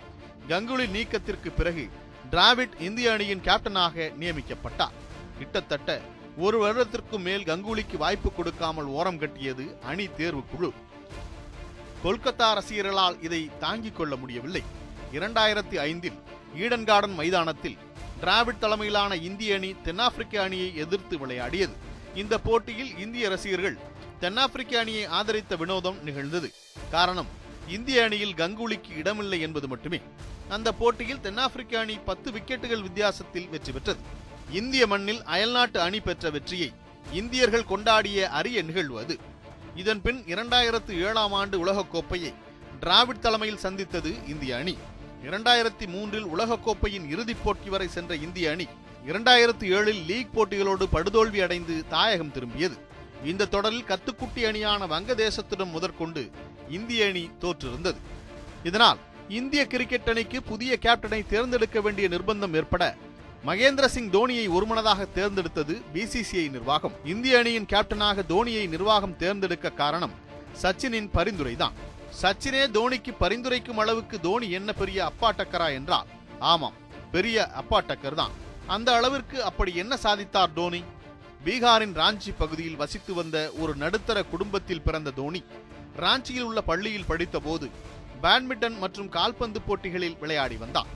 கங்குலி 0.48 0.88
நீக்கத்திற்கு 0.88 1.50
பிறகு 1.50 1.90
டிராவிட் 2.30 2.80
இந்திய 2.80 3.12
அணியின் 3.12 3.40
கேப்டனாக 3.40 4.12
நியமிக்கப்பட்டார். 4.20 4.94
கிட்டத்தட்ட 5.38 6.00
ஒரு 6.44 6.56
வருடத்திற்கும் 6.62 7.24
மேல் 7.28 7.46
கங்குலிக்கு 7.50 7.96
வாய்ப்பு 7.96 8.30
கொடுக்காமல் 8.32 8.88
ஓரம் 8.98 9.18
கட்டியது 9.18 9.64
அணி 9.90 10.06
தேர்வு 10.18 10.42
குழு 10.52 10.70
கொல்கத்தா 12.04 12.48
ரசிகர்களால் 12.58 13.16
இதை 13.26 13.50
தாங்கிக் 13.58 13.96
கொள்ள 13.96 14.16
முடியவில்லை. 14.16 14.62
இரண்டாயிரத்தி 15.12 15.76
ஐந்தில் 15.88 16.18
ஈடன் 16.62 16.84
கார்டன் 16.84 17.16
மைதானத்தில் 17.20 17.76
டிராவிட் 18.20 18.62
தலைமையிலான 18.64 19.16
இந்திய 19.28 19.54
அணி 19.54 19.70
தென்னாப்பிரிக்க 19.86 20.42
அணியை 20.42 20.68
எதிர்த்து 20.76 21.18
விளையாடியது. 21.18 21.74
இந்த 22.14 22.34
போட்டியில் 22.38 22.92
இந்திய 22.98 23.28
ரசிகர்கள் 23.28 23.78
தென்னாப்பிரிக்க 24.20 24.78
அணியை 24.78 25.04
ஆதரித்த 25.18 25.56
வினோதம் 25.56 25.98
நிகழ்ந்தது. 26.02 26.48
காரணம் 26.90 27.30
இந்திய 27.76 28.04
அணியில் 28.04 28.38
கங்குலிக்கு 28.42 28.92
இடமில்லை 29.00 29.40
என்பது 29.40 29.68
மட்டுமே. 29.68 30.00
அந்த 30.48 30.68
போட்டியில் 30.72 31.24
தென்னாப்பிரிக்க 31.26 31.78
அணி 31.78 31.96
பத்து 32.10 32.30
விக்கெட்டுகள் 32.30 32.86
வித்தியாசத்தில் 32.86 33.48
வெற்றி 33.48 33.72
பெற்றது. 33.72 34.00
இந்திய 34.50 34.86
மண்ணில் 34.86 35.22
அயல்நாட்டு 35.22 35.80
அணி 35.80 36.00
பெற்ற 36.00 36.30
வெற்றியை 36.30 36.72
இந்தியர்கள் 37.12 37.68
கொண்டாடிய 37.70 38.22
அரிய 38.22 38.62
நிகழ்வு 38.62 38.98
அது 38.98 39.18
இதன்பின் 39.74 40.22
இரண்டாயிரத்து 40.22 40.90
ஏழாம் 40.90 41.32
ஆண்டு 41.32 41.66
உலகக்கோப்பையை 41.66 42.34
டிராவிட் 42.80 43.18
தலைமையில் 43.20 43.58
சந்தித்தது 43.58 44.14
இந்திய 44.28 44.56
அணி. 44.56 44.78
இரண்டாயிரத்தி 45.24 45.86
மூன்றில் 45.86 46.26
உலகக்கோப்பையின் 46.26 47.08
இறுதிப் 47.08 47.44
போட்டி 47.44 47.68
வரை 47.68 47.88
சென்ற 47.88 48.14
இந்திய 48.14 48.50
அணி 48.50 48.66
இரண்டாயிரத்து 49.06 49.66
ஏழில் 49.78 50.04
லீக் 50.04 50.34
போட்டிகளோடு 50.34 50.86
படுதோல்வி 50.92 51.42
அடைந்து 51.42 51.84
தாயகம் 51.88 52.32
திரும்பியது. 52.32 52.78
இந்த 53.24 53.44
தொடரில் 53.44 53.84
கத்துக்குட்டி 53.84 54.36
அணியான 54.36 54.86
வங்கதேசத்திடம் 54.86 55.70
முதற்கொண்டு 55.70 56.30
இந்திய 56.68 57.06
அணி 57.06 57.30
தோற்றிருந்தது. 57.40 57.96
இதனால் 58.64 58.98
இந்திய 59.28 59.66
கிரிக்கெட் 59.66 60.08
அணிக்கு 60.08 60.42
புதிய 60.42 60.78
கேப்டனை 60.82 61.26
தேர்ந்தெடுக்க 61.26 61.80
வேண்டிய 61.80 62.08
நிர்பந்தம் 62.08 62.54
ஏற்பட 62.54 62.96
மகேந்திர 63.44 63.86
சிங் 63.86 64.10
தோனியை 64.10 64.48
ஒருமனதாக 64.50 65.06
தேர்ந்தெடுத்தது 65.14 65.74
பிசிசிஐ 65.94 66.50
நிர்வாகம். 66.50 66.94
இந்திய 67.04 67.38
அணியின் 67.38 67.68
கேப்டனாக 67.72 68.24
தோனியை 68.28 68.68
நிர்வாகம் 68.68 69.16
தேர்ந்தெடுக்க 69.16 69.70
காரணம் 69.70 70.14
சச்சினின் 70.62 71.10
பரிந்துரைதான். 71.16 71.74
சச்சினே 72.22 72.62
தோனிக்கு 72.76 73.12
பரிந்துரைக்கும் 73.20 73.78
அளவுக்கு 73.78 74.20
தோனி 74.20 74.50
என்ன 74.50 74.72
பெரிய 74.72 75.10
அப்பாட்டக்கரா 75.10 75.72
என்றால் 75.74 76.08
ஆமாம் 76.38 76.76
பெரிய 77.10 77.50
அப்பாட்டக்கர் 77.60 78.14
தான் 78.14 78.34
அந்த 78.66 78.94
அளவிற்கு 78.94 79.42
அப்படி 79.44 79.74
என்ன 79.74 79.96
சாதித்தார் 80.04 80.54
தோனி? 80.54 80.82
பீகாரின் 81.44 81.94
ராஞ்சி 81.94 82.32
பகுதியில் 82.38 82.76
வசித்து 82.76 83.14
வந்த 83.14 83.52
ஒரு 83.58 83.74
நடுத்தர 83.76 84.22
குடும்பத்தில் 84.22 84.82
பிறந்த 84.82 85.10
தோனி 85.10 85.42
ராஞ்சியில் 86.02 86.46
உள்ள 86.48 86.60
பள்ளியில் 86.60 87.08
படித்தபோது 87.10 87.68
பேட்மிண்டன் 88.22 88.78
மற்றும் 88.78 89.08
கால்பந்து 89.08 89.60
போட்டிகளில் 89.62 90.18
விளையாடி 90.18 90.56
வந்தார் 90.56 90.90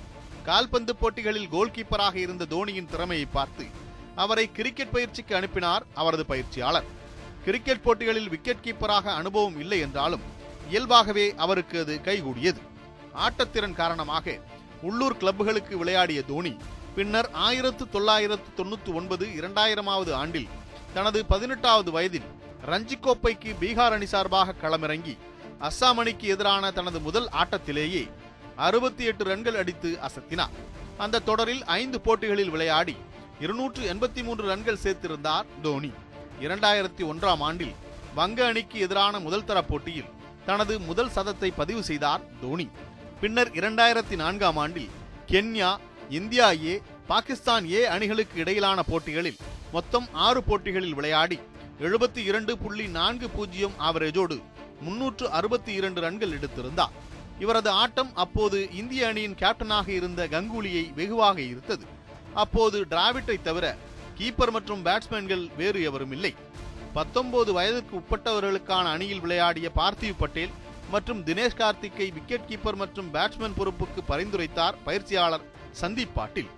கால்பந்து 0.49 0.93
போட்டிகளில் 1.01 1.53
கோல்கீப்பராக 1.55 2.15
இருந்த 2.15 2.45
தோனியின் 2.51 2.91
திறமையை 2.93 3.27
பார்த்து 3.33 3.65
அவரை 4.15 4.45
கிரிக்கெட் 4.53 4.95
பயிற்சிக்கு 4.95 5.33
அனுப்பினார் 5.39 5.85
அவரது 5.95 6.25
பயிற்சியாளர். 6.31 6.89
கிரிக்கெட் 7.45 7.85
போட்டிகளில் 7.85 8.29
விக்கெட் 8.29 8.65
கீப்பராக 8.65 9.07
அனுபவம் 9.21 9.59
இல்லை 9.61 9.79
என்றாலும் 9.87 10.25
இயல்பாகவே 10.71 11.27
அவருக்கு 11.45 11.77
அது 11.81 11.95
கைகூடியது. 12.09 12.61
ஆட்டத்திறன் 13.27 13.79
காரணமாக 13.81 14.37
உள்ளூர் 14.89 15.17
கிளப்புகளுக்கு 15.17 15.75
விளையாடிய 15.81 16.21
தோனி 16.23 16.53
பின்னர் 16.95 17.29
ஆயிரத்து 17.47 17.85
தொள்ளாயிரத்து 17.89 18.51
தொண்ணூத்தி 18.59 18.91
ஒன்பது 18.95 19.25
இரண்டாயிரமாவது 19.39 20.13
ஆண்டில் 20.13 20.49
தனது 20.95 21.19
பதினெட்டாவது 21.33 21.91
வயதில் 21.97 22.29
ரஞ்சி 22.71 22.97
கோப்பைக்கு 23.05 23.51
பீகார் 23.61 23.95
அணி 23.97 24.07
சார்பாக 24.07 24.55
களமிறங்கி 24.63 25.15
அஸ்ஸாம் 25.69 26.01
அணிக்கு 26.03 26.27
எதிரான 26.35 26.71
தனது 26.71 26.99
முதல் 27.01 27.29
ஆட்டத்திலேயே 27.43 28.03
அறுபத்தி 28.67 29.05
எட்டு 29.11 29.25
ரன்கள் 29.31 29.59
அடித்து 29.61 29.91
அசத்தினார். 30.07 30.55
அந்த 31.05 31.23
தொடரில் 31.29 31.63
ஐந்து 31.81 31.99
போட்டிகளில் 32.07 32.53
விளையாடி 32.55 32.95
இருநூற்று 33.45 33.83
எண்பத்தி 33.93 34.23
மூன்று 34.27 34.45
ரன்கள் 34.53 34.83
சேர்த்திருந்தார் 34.85 35.47
தோனி. 35.67 35.91
இரண்டாயிரத்தி 36.45 37.03
ஒன்றாம் 37.11 37.43
ஆண்டில் 37.49 37.75
வங்க 38.19 38.41
அணிக்கு 38.47 38.79
எதிரான 38.87 39.15
முதல் 39.27 39.47
தர 39.49 39.59
போட்டியில் 39.63 40.11
தனது 40.49 40.75
முதல் 40.89 41.13
சதத்தை 41.17 41.51
பதிவு 41.61 41.83
செய்தார் 41.91 42.23
தோனி. 42.43 42.67
பின்னர் 43.21 43.51
இரண்டாயிரத்தி 43.61 44.17
நான்காம் 44.23 44.59
ஆண்டில் 44.65 44.91
Kenya 45.33 45.71
India 46.19 46.47
A 46.71 46.75
Pakistan 47.11 47.65
A 47.73 47.81
அணிகளுக்கு 47.95 48.37
இடையிலான 48.43 48.81
போட்டிகளில் 48.91 49.41
மொத்தம் 49.77 50.07
ஆறு 50.27 50.41
போட்டிகளில் 50.49 50.97
விளையாடி 50.99 51.39
எழுபத்தி 51.87 52.23
இரண்டு 52.31 52.53
புள்ளி 52.63 52.87
நான்கு 52.99 53.29
பூஜ்ஜியம் 53.37 53.77
ஆவரேஜோடு 53.89 54.37
முன்னூற்று 54.87 55.27
அறுபத்தி 55.39 55.73
இரண்டு 55.81 56.01
ரன்கள் 56.01 56.35
எடுத்திருந்தார். 56.39 56.95
இவரது 57.45 57.71
ஆட்டம் 57.83 58.11
அப்போது 58.25 58.59
இந்திய 58.81 59.09
அணியின் 59.11 59.37
கேப்டனாக 59.43 59.89
இருந்த 59.99 60.21
கங்குலியை 60.35 60.85
வெகுவாக 60.99 61.41
ஈர்த்தது. 61.51 61.85
அப்போது 62.43 62.79
டிராவிட்டை 62.91 63.37
தவிர 63.43 63.67
கீப்பர் 64.19 64.53
மற்றும் 64.57 64.83
பேட்ஸ்மேன்கள் 64.87 65.45
வேறு 65.61 65.83
எவரும் 65.89 66.13
இல்லை. 66.17 66.33
பத்தொன்பது 66.97 67.51
வயதுக்கு 67.53 67.95
உட்பட்டவர்களுக்கான 68.01 68.87
அணியில் 68.95 69.23
விளையாடிய 69.25 69.69
பார்த்திவ் 69.79 70.21
பட்டேல் 70.23 70.55
மற்றும் 70.91 71.21
தினேஷ் 71.27 71.59
கார்த்திக்கை 71.61 72.09
விக்கெட் 72.17 72.49
கீப்பர் 72.51 72.79
மற்றும் 72.83 73.11
பேட்ஸ்மேன் 73.15 73.57
பொறுப்புக்கு 73.59 74.03
பரிந்துரைத்தார் 74.09 74.79
பயிற்சியாளர் 74.87 75.45
சந்தீப் 75.81 76.15
பாட்டில். 76.15 76.51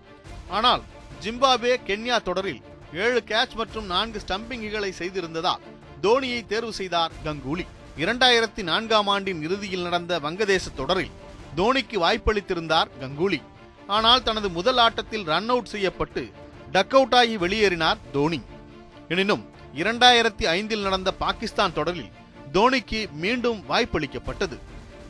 ஆனால் 0.58 0.82
ஜிம்பாப்வே 1.24 1.74
கென்யா 1.88 2.18
தொடரில் 2.28 2.62
ஏழு 3.04 3.20
கேட்ச் 3.26 3.54
மற்றும் 3.60 3.86
நான்கு 3.86 4.20
ஸ்டம்பிங்குகளை 4.26 4.90
செய்திருந்ததால் 4.98 5.62
தோனியை 6.02 6.40
தேர்வு 6.46 6.72
செய்தார் 6.80 7.12
கங்குலி. 7.24 7.66
இரண்டாயிரத்தி 8.00 8.62
நான்காம் 8.62 9.06
ஆண்டின் 9.06 9.40
இறுதியில் 9.42 9.82
நடந்த 9.82 10.20
வங்கதேச 10.20 10.66
தொடரில் 10.74 11.10
தோனிக்கு 11.56 11.96
வாய்ப்பளித்திருந்தார் 12.04 12.92
கங்குலி. 13.00 13.40
ஆனால் 13.86 14.22
தனது 14.22 14.48
முதல் 14.50 14.76
ஆட்டத்தில் 14.76 15.24
ரன் 15.24 15.48
அவுட் 15.48 15.70
செய்யப்பட்டு 15.72 16.22
டக் 16.74 16.94
அவுட் 16.98 17.14
ஆகி 17.14 17.36
வெளியேறினார் 17.36 18.00
தோனி. 18.12 18.40
எனினும் 19.08 19.44
இரண்டாயிரத்தி 19.74 20.46
ஐந்தில் 20.56 20.80
நடந்த 20.80 21.12
பாகிஸ்தான் 21.12 21.72
தொடரில் 21.72 22.10
தோனிக்கு 22.54 23.00
மீண்டும் 23.24 23.60
வாய்ப்பளிக்கப்பட்டது. 23.68 24.58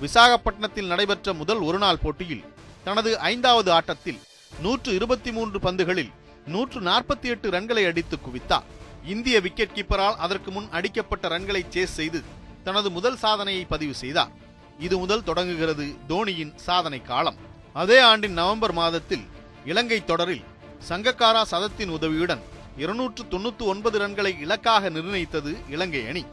விசாகப்பட்டினத்தில் 0.01 0.91
நடைபெற்ற 0.93 1.33
முதல் 1.33 1.63
ஒருநாள் 1.69 2.03
போட்டியில் 2.05 2.45
தனது 2.85 3.19
ஐந்தாவது 3.19 3.73
ஆட்டத்தில் 3.73 4.21
நூற்று 4.61 4.95
இருபத்தி 4.95 5.33
மூன்று 5.33 5.59
பந்துகளில் 5.59 6.13
நூற்று 6.47 6.81
நாற்பத்தி 6.81 7.29
எட்டு 7.35 7.49
ரன்களை 7.51 7.87
அடித்து 7.87 8.17
குவித்தார். 8.19 8.69
இந்திய 9.05 9.37
விக்கெட் 9.41 9.77
கீப்பரால் 9.77 10.21
அதற்கு 10.25 10.51
முன் 10.51 10.71
அடிக்கப்பட்ட 10.71 11.29
ரன்களை 11.29 11.65
சேஸ் 11.75 11.99
செய்து 12.01 12.21
தனது 12.65 12.91
முதல் 12.91 13.17
சாதனையை 13.17 13.65
பதிவு 13.65 13.95
செய்தார். 13.95 14.33
இது 14.79 14.99
முதல் 14.99 15.27
தொடங்குகிறது 15.29 15.85
தோனியின் 16.09 16.55
சாதனை 16.67 17.03
காலம். 17.03 17.39
அதே 17.73 17.99
ஆண்டின் 18.11 18.39
நவம்பர் 18.41 18.73
மாதத்தில் 18.73 19.25
இலங்கை 19.65 20.05
தொடரில் 20.05 20.45
சங்கக்காரா 20.89 21.43
சதத்தின் 21.51 21.93
உதவியுடன் 21.97 22.43
இருநூற்று 22.77 23.23
தொண்ணூத்தி 23.25 23.65
ஒன்பது 23.73 23.97
ரன்களை 23.99 24.33
இலக்காக 24.41 24.91
நிர்ணயித்தது 24.91 25.53
இலங்கை 25.69 26.03
அணி. 26.09 26.25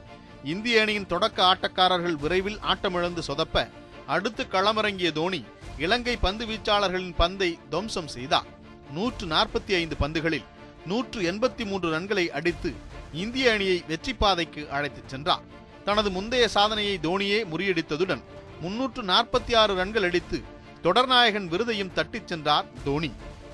இந்திய 0.43 0.81
அணியின் 0.81 1.07
தொடக்க 1.07 1.39
ஆட்டக்காரர்கள் 1.51 2.17
விரைவில் 2.23 2.59
ஆட்டமிழந்து 2.71 3.23
சொதப்ப 3.27 3.65
அடுத்து 4.07 4.43
களமிறங்கிய 4.43 5.11
தோனி 5.11 5.41
இலங்கை 5.77 6.15
பந்து 6.17 6.45
வீச்சாளர்களின் 6.45 7.17
பந்தை 7.17 7.59
துவம்சம் 7.69 8.07
செய்தார். 8.07 8.47
நூற்று 8.91 9.25
நாற்பத்தி 9.27 9.73
ஐந்து 9.81 9.95
பந்துகளில் 9.99 10.47
நூற்று 10.85 11.19
எண்பத்தி 11.31 11.63
மூன்று 11.65 11.99
ரன்களை 11.99 12.25
அடித்து 12.27 12.73
இந்திய 13.13 13.51
அணியை 13.51 13.83
வெற்றி 13.87 14.13
பாதைக்கு 14.13 14.61
அழைத்துச் 14.71 15.09
சென்றார். 15.09 15.45
தனது 15.85 16.09
முந்தைய 16.09 16.47
சாதனையை 16.47 16.99
தோனியே 17.03 17.39
முறியடித்ததுடன் 17.51 18.21
முன்னூற்று 18.61 19.03
நாற்பத்தி 19.03 19.55
ஆறு 19.55 19.73
ரன்கள் 19.75 20.03
அடித்து 20.03 20.43
தொடர்நாயகன் 20.83 21.47
விருதையும் 21.53 21.93
தட்டிச் 21.93 22.27
சென்றார் 22.27 22.65
தோனி. 22.83 23.11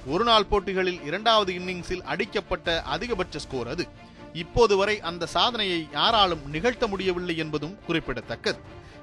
ஒருநாள் 0.07 0.45
போட்டிகளில் 0.45 1.03
இரண்டாவது 1.03 1.53
இன்னிங்ஸில் 1.53 2.01
அடிக்கப்பட்ட 2.01 2.83
அதிகபட்ச 2.93 3.37
ஸ்கோர் 3.37 3.67
அது. 3.67 3.87
இப்போது 4.33 4.77
வரை 4.77 5.01
அந்த 5.01 5.25
சாதனையை 5.25 5.87
யாராலும் 5.91 6.43
நிகழ்த்த 6.49 6.87
முடியவில்லை 6.87 7.37
என்பதும் 7.37 7.77
குறிப்பிடத்தக்கது. 7.85 8.59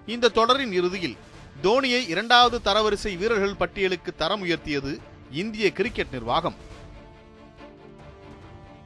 இந்த 0.06 0.28
தொடரின் 0.28 0.72
இறுதியில் 0.72 1.16
தோனியை 1.62 2.08
இரண்டாவது 2.08 2.58
தரவரிசை 2.64 3.16
வீரர்கள் 3.16 3.54
பட்டியலுக்கு 3.54 4.14
தரம் 4.14 4.44
உயர்த்தியது 4.44 4.98
இந்திய 5.30 5.72
கிரிக்கெட் 5.72 6.12
நிர்வாகம். 6.12 6.54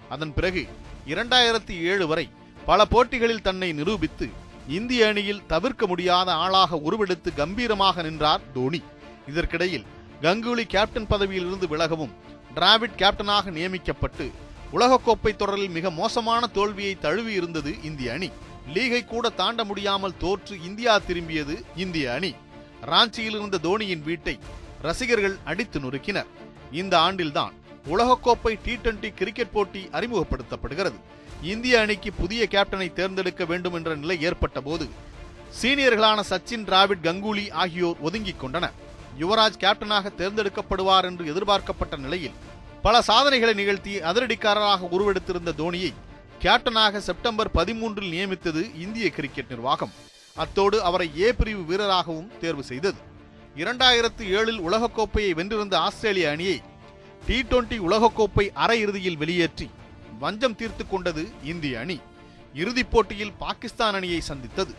அதன் 0.09 0.35
பிறகு 0.35 0.67
இரண்டாயிரத்தி 1.07 1.75
ஏழு 1.83 2.07
வரை 2.07 2.31
பல 2.69 2.85
போட்டிகளில் 2.93 3.45
தன்னை 3.47 3.73
நிரூபித்து 3.73 4.27
இந்திய 4.69 5.07
அணியில் 5.07 5.43
தவிர்க்க 5.47 5.87
முடியாத 5.87 6.29
ஆளாக 6.33 6.77
உருவெடுத்து 6.77 7.31
கம்பீரமாக 7.35 8.03
நின்றார் 8.03 8.41
தோனி. 8.55 8.81
இதற்கிடையில் 9.27 9.85
கங்குலி 10.23 10.65
கேப்டன் 10.75 11.07
பதவியிலிருந்து 11.07 11.67
விலகவும் 11.69 12.15
டிராவிட் 12.57 12.97
கேப்டனாக 13.03 13.51
நியமிக்கப்பட்டு 13.51 14.27
உலகக்கோப்பை 14.73 15.33
தொடரில் 15.37 15.75
மிக 15.77 15.91
மோசமான 15.91 16.47
தோல்வியை 16.47 16.95
தழுவி 16.99 17.33
இருந்தது 17.33 17.83
இந்திய 17.83 18.13
அணி. 18.13 18.31
லீகை 18.75 19.05
கூட 19.05 19.29
தாண்ட 19.29 19.65
முடியாமல் 19.65 20.19
தோற்று 20.19 20.57
இந்தியா 20.63 20.95
திரும்பியது 21.09 21.57
இந்திய 21.77 22.13
அணி. 22.13 22.35
ராஞ்சியில் 22.87 23.37
இருந்த 23.39 23.61
தோனியின் 23.63 24.03
வீட்டை 24.03 24.39
ரசிகர்கள் 24.83 25.37
அடித்து 25.45 25.81
நொறுக்கினர். 25.81 26.31
இந்த 26.73 26.95
ஆண்டில்தான் 26.99 27.55
உலகக்கோப்பை 27.93 28.53
டி 28.65 28.75
டுவெண்டி 28.77 29.11
கிரிக்கெட் 29.15 29.53
போட்டி 29.57 29.83
அறிமுகப்படுத்தப்படுகிறது. 29.93 30.99
இந்திய 31.53 31.81
அணிக்கு 31.81 32.11
புதிய 32.13 32.49
கேப்டனை 32.55 32.89
தேர்ந்தெடுக்க 32.93 33.45
வேண்டும் 33.45 33.75
என்ற 33.79 33.91
நிலை 34.03 34.17
ஏற்பட்ட 34.29 34.61
போது 34.61 34.87
சீனியர்களான 35.61 36.21
சச்சின் 36.31 36.65
டிராவிட் 36.71 37.05
கங்குலி 37.07 37.45
ஆகியோர் 37.63 38.01
ஒதுங்கிக் 38.01 38.41
கொண்டனர். 38.41 38.75
யுவராஜ் 39.21 39.61
கேப்டனாக 39.65 40.13
தேர்ந்தெடுக்கப்படுவார் 40.21 41.07
என்று 41.11 41.27
எதிர்பார்க்கப்பட்ட 41.33 41.97
நிலையில் 41.97 42.37
பல 42.83 42.97
சாதனைகளை 43.03 43.55
நிகழ்த்தி 43.55 43.95
அதிரடிக்காரராக 44.11 44.89
உருவெடுத்திருந்த 44.97 45.53
தோனியை 45.63 45.93
கேப்டனாக 46.43 46.99
செப்டம்பர் 47.09 47.51
பதிமூன்றில் 47.55 48.13
நியமித்தது 48.15 48.63
இந்திய 48.85 49.07
கிரிக்கெட் 49.11 49.53
நிர்வாகம். 49.55 49.93
அத்தோடு 50.37 50.79
அவரை 50.83 51.09
ஏ 51.21 51.29
பிரிவு 51.33 51.63
வீரராகவும் 51.71 52.31
தேர்வு 52.41 52.65
செய்தது. 52.71 52.99
இரண்டாயிரத்து 53.63 54.25
ஏழில் 54.39 54.65
உலகக்கோப்பையை 54.69 55.31
வென்றிருந்த 55.39 55.79
ஆஸ்திரேலிய 55.79 56.31
அணியை 56.31 56.59
டி 57.27 57.37
டுவெண்டி 57.43 57.77
உலகக்கோப்பை 57.87 58.45
அரையிறுதியில் 58.65 59.17
வெளியேற்றி 59.17 59.67
வஞ்சம் 60.19 60.57
தீர்த்து 60.57 60.85
கொண்டது 60.89 61.23
இந்திய 61.45 61.81
அணி. 61.81 61.97
இறுதிப் 62.55 62.91
போட்டியில் 62.91 63.33
பாகிஸ்தான் 63.39 63.95
அணியை 63.95 64.21
சந்தித்தது. 64.21 64.75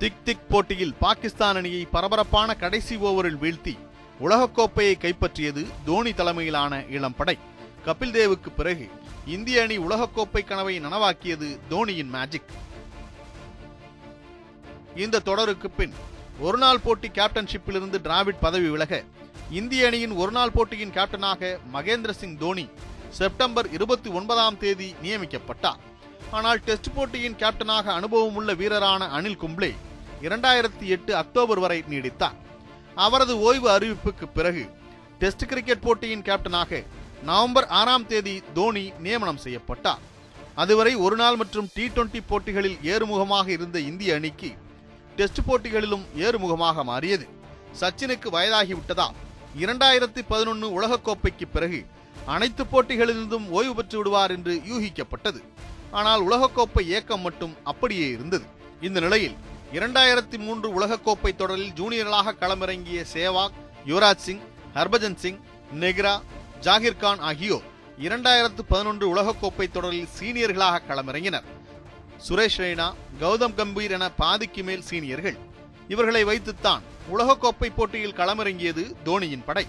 திக் 0.00 0.20
திக் 0.24 0.44
போட்டியில் 0.48 0.94
பாகிஸ்தான் 1.04 1.56
அணியை 1.56 1.82
பரபரப்பான 1.94 2.54
கடைசி 2.54 2.96
ஓவரில் 2.96 3.40
வீழ்த்தி 3.44 3.74
உலகக்கோப்பையை 4.20 4.94
கைப்பற்றியது 5.04 5.62
தோனி 5.84 6.12
தலைமையிலான 6.12 6.82
இளம் 6.96 7.16
படை. 7.16 7.36
கபில் 7.86 8.14
தேவுக்கு 8.18 8.50
பிறகு 8.56 8.88
இந்திய 9.26 9.62
அணி 9.62 9.78
உலகக்கோப்பை 9.78 10.44
கனவை 10.44 10.80
நனவாக்கியது 10.80 11.48
தோனியின் 11.70 12.12
மேஜிக். 12.16 12.52
இந்த 15.04 15.24
தொடருக்கு 15.30 15.70
பின் 15.70 15.94
ஒருநாள் 16.40 16.84
போட்டி 16.84 17.08
கேப்டன்ஷிப்பிலிருந்து 17.08 17.98
டிராவிட் 18.06 18.44
பதவி 18.46 18.68
விலக 18.68 19.04
இந்திய 19.50 19.86
அணியின் 19.86 20.14
ஒருநாள் 20.20 20.52
போட்டியின் 20.54 20.92
கேப்டனாக 20.94 21.48
மகேந்திர 21.74 22.12
சிங் 22.20 22.38
தோனி 22.38 22.64
செப்டம்பர் 23.18 23.68
இருபத்தி 23.72 24.08
ஒன்பதாம் 24.18 24.56
தேதி 24.58 24.94
நியமிக்கப்பட்டார். 25.02 25.80
ஆனால் 26.30 26.60
டெஸ்ட் 26.64 26.88
போட்டியின் 26.94 27.36
கேப்டனாக 27.42 27.86
அனுபவமுள்ள 27.98 28.52
வீரரான 28.60 29.08
அனில் 29.16 29.38
கும்ப்ளே 29.42 29.70
இரண்டாயிரத்தி 30.26 30.86
எட்டு 30.94 31.12
அக்டோபர் 31.16 31.60
வரை 31.64 31.84
நீடித்தார். 31.88 32.36
அவரது 32.94 33.34
ஓய்வு 33.40 33.68
அறிவிப்புக்கு 33.74 34.26
பிறகு 34.38 34.64
டெஸ்ட் 35.18 35.46
கிரிக்கெட் 35.50 35.84
போட்டியின் 35.86 36.24
கேப்டனாக 36.28 36.82
நவம்பர் 37.22 37.68
ஆறாம் 37.80 38.06
தேதி 38.06 38.42
தோனி 38.54 38.92
நியமனம் 39.04 39.42
செய்யப்பட்டார். 39.44 40.02
அதுவரை 40.54 40.94
ஒருநாள் 40.96 41.38
மற்றும் 41.42 41.68
டி 41.74 41.86
டுவெண்டி 41.88 42.22
போட்டிகளில் 42.30 42.78
ஏறுமுகமாக 42.94 43.46
இருந்த 43.48 43.78
இந்திய 43.90 44.14
அணிக்கு 44.14 44.50
டெஸ்ட் 45.16 45.40
போட்டிகளிலும் 45.46 46.04
ஏறுமுகமாக 46.26 46.84
மாறியது. 46.90 47.28
சச்சினுக்கு 47.80 48.28
வயதாகிவிட்டதால் 48.36 49.16
இரண்டாயிரத்தி 49.62 50.22
பதினொன்று 50.28 50.66
உலகக்கோப்பைக்கு 50.76 51.46
பிறகு 51.52 51.86
அனைத்து 52.26 52.62
போட்டிகளிலிருந்தும் 52.64 53.46
ஓய்வு 53.48 53.74
பெற்று 53.74 53.96
விடுவார் 53.98 54.30
என்று 54.30 54.54
யூகிக்கப்பட்டது. 54.70 55.40
ஆனால் 55.90 56.22
உலகக்கோப்பை 56.28 56.82
ஏக்கம் 56.96 57.20
மட்டும் 57.20 57.54
அப்படியே 57.62 58.08
இருந்தது. 58.08 58.46
இந்த 58.80 59.00
நிலையில் 59.00 59.36
இரண்டாயிரத்தி 59.72 60.38
மூன்று 60.38 60.68
உலகக்கோப்பை 60.80 61.32
தொடரில் 61.36 61.72
ஜூனியர்களாக 61.72 62.34
களமிறங்கிய 62.40 63.04
சேவாக் 63.14 63.56
யுவராஜ் 63.86 64.24
சிங் 64.26 64.42
ஹர்பஜன் 64.74 65.18
சிங் 65.22 65.40
நெக்ரா 65.82 66.14
ஜாகிர் 66.60 67.00
கான் 67.04 67.18
ஆகியோர் 67.18 67.66
இரண்டாயிரத்து 68.06 68.62
பதினொன்று 68.68 69.06
உலகக்கோப்பை 69.14 69.66
தொடரில் 69.70 70.12
சீனியர்களாக 70.18 70.84
களமிறங்கினர். 70.88 71.46
சுரேஷ் 72.28 72.60
ரெய்னா 72.62 72.88
கௌதம் 73.20 73.56
கம்பீர் 73.58 73.94
என 73.98 74.10
பாதிக்கு 74.22 74.62
மேல் 74.62 74.86
சீனியர்கள் 74.90 75.38
இவர்களை 75.88 76.24
வைத்துத்தான் 76.24 76.82
உலகக்கோப்பை 77.14 77.70
போட்டியில் 77.76 78.14
களமிறங்கியது 78.14 78.94
தோனியின் 79.04 79.44
படை. 79.44 79.66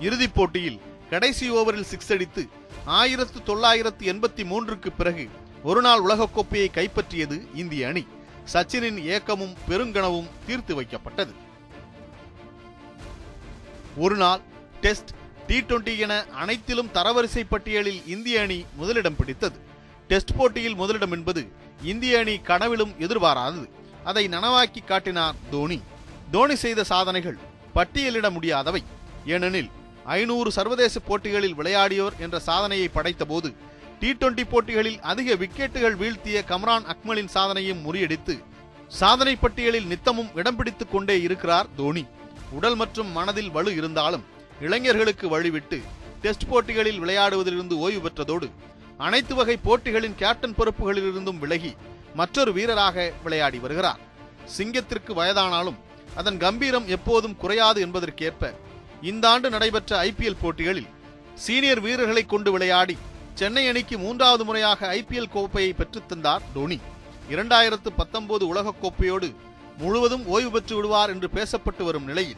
இறுதிப் 0.00 0.34
போட்டியில் 0.34 0.80
கடைசி 1.10 1.50
ஓவரில் 1.50 1.88
சிக்ஸ் 1.92 2.12
அடித்து 2.12 2.48
ஆயிரத்து 2.84 3.42
தொள்ளாயிரத்து 3.42 4.12
எண்பத்தி 4.12 4.42
மூன்றுக்கு 4.42 4.86
பிறகு 4.96 5.28
ஒருநாள் 5.62 6.02
உலகக்கோப்பையை 6.02 6.68
கைப்பற்றியது 6.70 7.56
இந்திய 7.56 7.88
அணி. 7.88 8.06
சச்சினின் 8.52 9.02
ஏக்கமும் 9.02 9.54
பெருங்கனவும் 9.68 10.28
தீர்த்து 10.46 10.82
வைக்கப்பட்டது. 10.82 11.32
ஒருநாள் 13.96 14.40
டெஸ்ட் 14.80 15.10
டி 15.46 15.60
டுவெண்டி 15.60 15.98
என 15.98 16.24
அனைத்திலும் 16.24 16.90
தரவரிசை 16.94 17.44
பட்டியலில் 17.48 18.06
இந்திய 18.06 18.40
அணி 18.40 18.64
முதலிடம் 18.74 19.16
பிடித்தது. 19.16 19.58
டெஸ்ட் 20.08 20.36
போட்டியில் 20.36 20.74
முதலிடம் 20.74 21.12
என்பது 21.12 21.48
இந்திய 21.82 22.18
அணி 22.18 22.38
கனவிலும் 22.38 22.94
எதிர்பாராதது. 22.98 23.68
அதை 24.10 24.24
நனவாக்கி 24.34 24.80
காட்டினார் 24.84 25.38
தோனி. 25.52 25.78
தோனி 26.34 26.56
செய்த 26.64 26.80
சாதனைகள் 26.92 27.38
பட்டியலிட 27.76 28.26
முடியாதவை. 28.36 28.82
ஏனெனில் 29.34 29.70
ஐநூறு 30.16 30.50
சர்வதேச 30.56 31.00
போட்டிகளில் 31.06 31.56
விளையாடியோர் 31.60 32.18
என்ற 32.24 32.36
சாதனையை 32.48 32.88
படைத்தபோது 32.94 33.48
டி 34.00 34.10
டுவெண்டி 34.12 34.44
போட்டிகளில் 34.50 35.00
அதிக 35.10 35.34
விக்கெட்டுகள் 35.42 35.96
வீழ்த்திய 36.02 36.38
கம்ரான் 36.50 36.86
அக்மலின் 36.92 37.30
சாதனையும் 37.34 37.82
முறியடித்து 37.86 38.34
சாதனை 39.00 39.34
பட்டியலில் 39.36 39.88
நித்தமும் 39.92 40.30
இடம் 40.34 40.56
பிடித்துக் 40.56 40.92
கொண்டே 40.92 41.16
இருக்கிறார் 41.26 41.68
தோனி. 41.76 42.04
உடல் 42.58 42.76
மற்றும் 42.82 43.10
மனதில் 43.18 43.50
வலு 43.56 43.70
இருந்தாலும் 43.80 44.24
இளைஞர்களுக்கு 44.66 45.26
வழிவிட்டு 45.34 45.78
டெஸ்ட் 46.22 46.48
போட்டிகளில் 46.50 47.00
விளையாடுவதிலிருந்து 47.02 47.76
ஓய்வு 47.84 48.00
பெற்றதோடு 48.04 48.48
அனைத்து 49.06 49.34
வகை 49.34 49.56
போட்டிகளின் 49.66 50.18
கேப்டன் 50.22 50.56
பொறுப்புகளிலிருந்தும் 50.58 51.42
விலகி 51.44 51.72
மற்றொரு 52.16 52.52
வீரராக 52.52 53.12
விளையாடி 53.22 53.58
வருகிறார். 53.58 53.98
சிங்கத்திற்கு 54.56 55.14
வயதானாலும் 55.14 55.74
அதன் 56.16 56.38
கம்பீரம் 56.38 56.88
எப்போதும் 56.88 57.36
குறையாது 57.36 57.86
என்பதற்கேற்ப 57.86 58.54
இந்த 59.02 59.28
ஆண்டு 59.28 59.50
நடைபெற்ற 59.50 60.02
ஐபிஎல் 60.02 60.36
போட்டிகளில் 60.40 60.86
சீனியர் 61.34 61.80
வீரர்களை 61.80 62.24
கொண்டு 62.24 62.52
விளையாடி 62.52 62.98
சென்னை 63.34 63.68
அணிக்கு 63.68 63.98
மூன்றாவது 63.98 64.44
முறையாக 64.44 64.94
ஐபிஎல் 64.94 65.30
கோப்பையை 65.30 65.74
பெற்றுத்தந்தார் 65.78 66.40
தோனி. 66.54 66.80
இரண்டாயிரத்து 67.30 67.88
பத்தொன்பது 67.96 68.46
உலகக் 68.46 68.84
கோப்பையோடு 68.84 69.34
முழுவதும் 69.78 70.26
ஓய்வு 70.26 70.50
பெற்று 70.50 70.76
விடுவார் 70.76 71.10
என்று 71.10 71.28
பேசப்பட்டு 71.34 71.82
வரும் 71.82 72.04
நிலையில் 72.04 72.36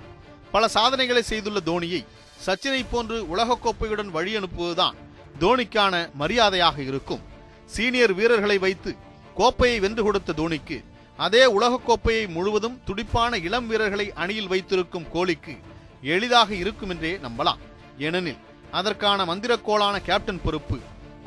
பல 0.53 0.69
சாதனைகளை 0.69 1.23
செய்துள்ள 1.23 1.61
தோனியை 1.67 2.07
சச்சினை 2.47 2.85
போன்று 2.91 3.29
உலகக் 3.29 3.69
கோப்பையுடன் 3.69 4.11
வழி 4.11 4.37
அனுப்புவதுதான் 4.37 4.93
தோனிக்கான 5.41 6.13
மரியாதையாக 6.13 6.83
இருக்கும். 6.83 7.21
சீனியர் 7.67 8.15
வீரர்களை 8.15 8.59
வைத்து 8.59 8.97
கோப்பையை 9.39 9.79
வென்று 9.85 10.03
கொடுத்த 10.05 10.35
தோனிக்கு 10.41 10.77
அதே 11.25 11.43
உலகக்கோப்பையை 11.57 12.25
முழுவதும் 12.37 12.77
துடிப்பான 12.89 13.39
இளம் 13.47 13.67
வீரர்களை 13.71 14.07
அணியில் 14.23 14.51
வைத்திருக்கும் 14.53 15.07
கோலிக்கு 15.15 15.55
எளிதாக 16.15 16.51
இருக்கும் 16.63 16.93
என்றே 16.95 17.13
நம்பலாம். 17.27 17.61
ஏனெனில் 18.07 18.41
அதற்கான 18.79 19.25
மந்திரக்கோளான 19.31 19.97
கேப்டன் 20.09 20.43
பொறுப்பு 20.45 20.79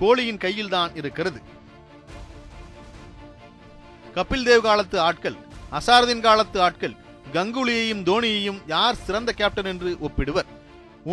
கோலியின் 0.01 0.41
கையில்தான் 0.43 0.91
இருக்கிறது. 0.99 1.39
கபில் 4.15 4.45
தேவ் 4.49 4.65
காலத்து 4.67 4.97
ஆட்கள் 5.07 5.37
அசாரதின் 5.79 6.25
காலத்து 6.27 6.57
ஆட்கள் 6.67 6.95
கங்குலியையும் 7.35 8.05
தோனியையும் 8.09 8.61
யார் 8.73 9.01
சிறந்த 9.05 9.31
கேப்டன் 9.41 9.69
என்று 9.73 9.91
ஒப்பிடுவர். 10.07 10.49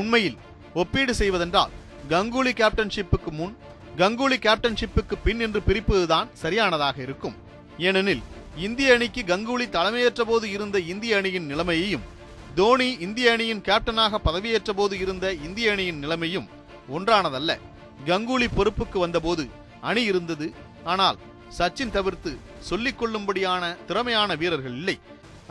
உண்மையில் 0.00 0.38
ஒப்பீடு 0.80 1.12
செய்வதென்றால் 1.20 1.74
கங்குலி 2.12 2.52
கேப்டன்ஷிப்புக்கு 2.60 3.32
முன் 3.40 3.54
கங்குலி 4.00 4.36
கேப்டன்ஷிப்புக்கு 4.46 5.16
பின் 5.24 5.40
என்று 5.44 5.60
பிரிப்பதுதான் 5.68 6.28
சரியானதாக 6.42 6.96
இருக்கும். 7.06 7.36
ஏனெனில் 7.86 8.22
இந்திய 8.66 8.94
அணிக்கு 8.96 9.22
கங்குலி 9.30 9.66
தலைமையேற்ற 9.76 10.22
போது 10.30 10.46
இருந்த 10.56 10.76
இந்திய 10.92 11.16
அணியின் 11.20 11.48
நிலைமையையும் 11.52 12.04
தோனி 12.58 12.88
இந்திய 13.06 13.32
அணியின் 13.32 13.64
கேப்டனாக 13.68 14.20
பதவியேற்ற 14.26 14.72
போது 14.80 14.94
இருந்த 15.04 15.26
இந்திய 15.46 15.72
அணியின் 15.72 16.00
நிலைமையும் 16.04 16.46
ஒன்றானதல்ல. 16.96 17.50
கங்குலி 18.06 18.48
பொறுப்புக்கு 18.56 18.98
வந்தபோது 19.04 19.44
அணி 19.90 20.02
இருந்தது. 20.10 20.46
ஆனால் 20.92 21.18
சச்சின் 21.58 21.94
தவிர்த்து 21.96 22.30
சொல்லிக் 22.68 22.98
கொள்ளும்படியான 23.00 23.62
திறமையான 23.88 24.34
வீரர்கள் 24.42 24.76
இல்லை. 24.80 24.96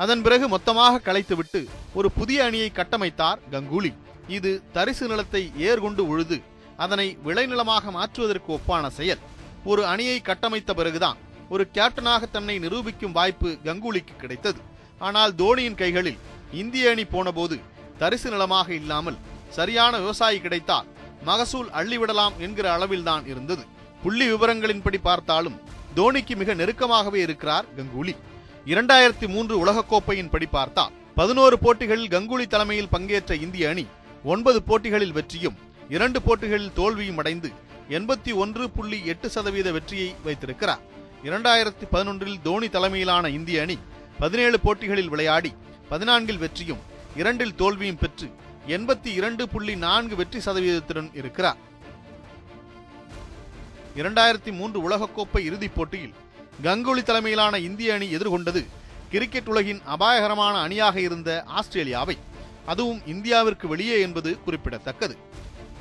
அதன் 0.03 0.21
பிறகு 0.25 0.47
மொத்தமாக 0.55 1.01
கலைத்துவிட்டு 1.07 1.61
ஒரு 1.99 2.09
புதிய 2.19 2.45
அணியை 2.49 2.69
கட்டமைத்தார் 2.79 3.41
கங்குலி. 3.55 3.91
இது 4.37 4.51
தரிசு 4.75 5.05
நிலத்தை 5.11 5.41
ஏர்கொண்டு 5.69 6.03
உழுது 6.13 6.37
அதனை 6.83 7.07
விளைநிலமாக 7.25 7.91
மாற்றுவதற்கு 7.97 8.49
ஒப்பான 8.57 8.89
செயல். 8.97 9.21
ஒரு 9.71 9.81
அணியை 9.91 10.17
கட்டமைத்த 10.29 10.71
பிறகுதான் 10.79 11.17
ஒரு 11.53 11.63
கேப்டனாக 11.75 12.23
தன்னை 12.35 12.55
நிரூபிக்கும் 12.65 13.15
வாய்ப்பு 13.17 13.49
கங்குலிக்கு 13.67 14.15
கிடைத்தது. 14.21 14.59
ஆனால் 15.07 15.33
தோனியின் 15.41 15.79
கைகளில் 15.81 16.21
இந்திய 16.61 16.91
அணி 16.91 17.05
போனபோது 17.13 17.57
தரிசு 18.01 18.29
நிலமாக 18.33 18.69
இல்லாமல் 18.81 19.17
சரியான 19.57 19.93
விவசாயி 20.03 20.39
கிடைத்தால் 20.45 20.87
மகசூல் 21.29 21.69
அள்ளிவிடலாம் 21.79 22.35
என்கிற 22.45 22.65
அளவில்தான் 22.77 23.23
இருந்தது. 23.31 23.63
புள்ளி 24.03 24.25
விவரங்களின்படி 24.31 24.99
பார்த்தாலும் 25.07 25.59
தோனிக்கு 25.97 26.33
மிக 26.41 26.53
நெருக்கமாகவே 26.61 27.19
இருக்கிறார் 27.27 27.67
கங்குலி. 27.77 28.13
இரண்டாயிரத்தி 28.71 29.27
மூன்று 29.33 29.55
உலகக்கோப்பையின் 29.63 30.31
படி 30.33 30.47
பார்த்தால் 30.57 30.95
பதினோரு 31.19 31.55
போட்டிகளில் 31.63 32.11
கங்குலி 32.15 32.45
தலைமையில் 32.47 32.93
பங்கேற்ற 32.95 33.35
இந்திய 33.45 33.69
அணி 33.69 33.85
ஒன்பது 34.33 34.59
போட்டிகளில் 34.69 35.15
வெற்றியும் 35.17 35.57
இரண்டு 35.89 36.21
போட்டிகளில் 36.21 36.73
தோல்வியும் 36.73 37.17
அடைந்து 37.17 37.49
எண்பத்தி 37.89 38.31
ஒன்று 38.35 38.69
புள்ளி 38.69 39.05
எட்டு 39.05 39.29
சதவீத 39.29 39.71
வெற்றியை 39.71 40.15
வைத்திருக்கிறார். 40.23 40.81
இரண்டாயிரத்தி 41.23 41.85
பதினொன்றில் 41.91 42.41
தோனி 42.41 42.69
தலைமையிலான 42.69 43.29
இந்திய 43.29 43.61
அணி 43.61 43.77
பதினேழு 44.19 44.59
போட்டிகளில் 44.59 45.09
விளையாடி 45.09 45.53
பதினான்கில் 45.91 46.37
வெற்றியும் 46.37 46.81
இரண்டில் 47.15 47.55
தோல்வியும் 47.55 47.97
பெற்று 47.97 48.27
எண்பத்தி 48.67 49.11
இரண்டு 49.19 49.49
புள்ளி 49.49 49.75
நான்கு 49.75 50.15
வெற்றி 50.15 50.39
சதவீதத்துடன் 50.39 51.09
இருக்கிறார். 51.13 51.57
இரண்டாயிரத்தி 53.95 54.51
மூன்று 54.51 54.79
உலகக்கோப்பை 54.89 55.39
இறுதிப் 55.39 55.75
போட்டியில் 55.75 56.13
கங்குலி 56.63 57.03
தலைமையிலான 57.03 57.57
இந்திய 57.57 57.93
அணி 57.93 58.07
எதிர்கொண்டது 58.17 58.65
கிரிக்கெட் 59.09 59.47
உலகின் 59.47 59.81
அபாயகரமான 59.85 60.55
அணியாக 60.61 60.99
இருந்த 60.99 61.43
ஆஸ்திரேலியாவை. 61.47 62.17
அதுவும் 62.65 63.01
இந்தியாவிற்கு 63.07 63.67
வெளியே 63.67 64.01
என்பது 64.01 64.39
குறிப்பிடத்தக்கது. 64.45 65.17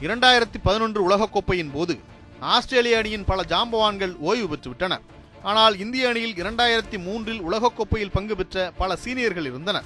இரண்டாயிரத்தி 0.00 0.58
பதினொன்று 0.62 1.10
உலகக்கோப்பையின் 1.10 1.70
போது 1.72 1.98
ஆஸ்திரேலிய 2.40 2.98
அணியின் 2.98 3.24
பல 3.24 3.42
ஜாம்பவான்கள் 3.42 4.16
ஓய்வு 4.18 4.56
பெற்றுவிட்டனர் 4.56 5.04
ஆனால் 5.42 5.78
இந்திய 5.78 6.08
அணியில் 6.08 6.34
இரண்டாயிரத்தி 6.34 6.98
மூன்றில் 6.98 7.40
உலகக்கோப்பையில் 7.42 8.12
பங்கு 8.12 8.36
பெற்ற 8.36 8.72
பல 8.76 8.96
சீனியர்கள் 9.04 9.44
இருந்தனர். 9.44 9.84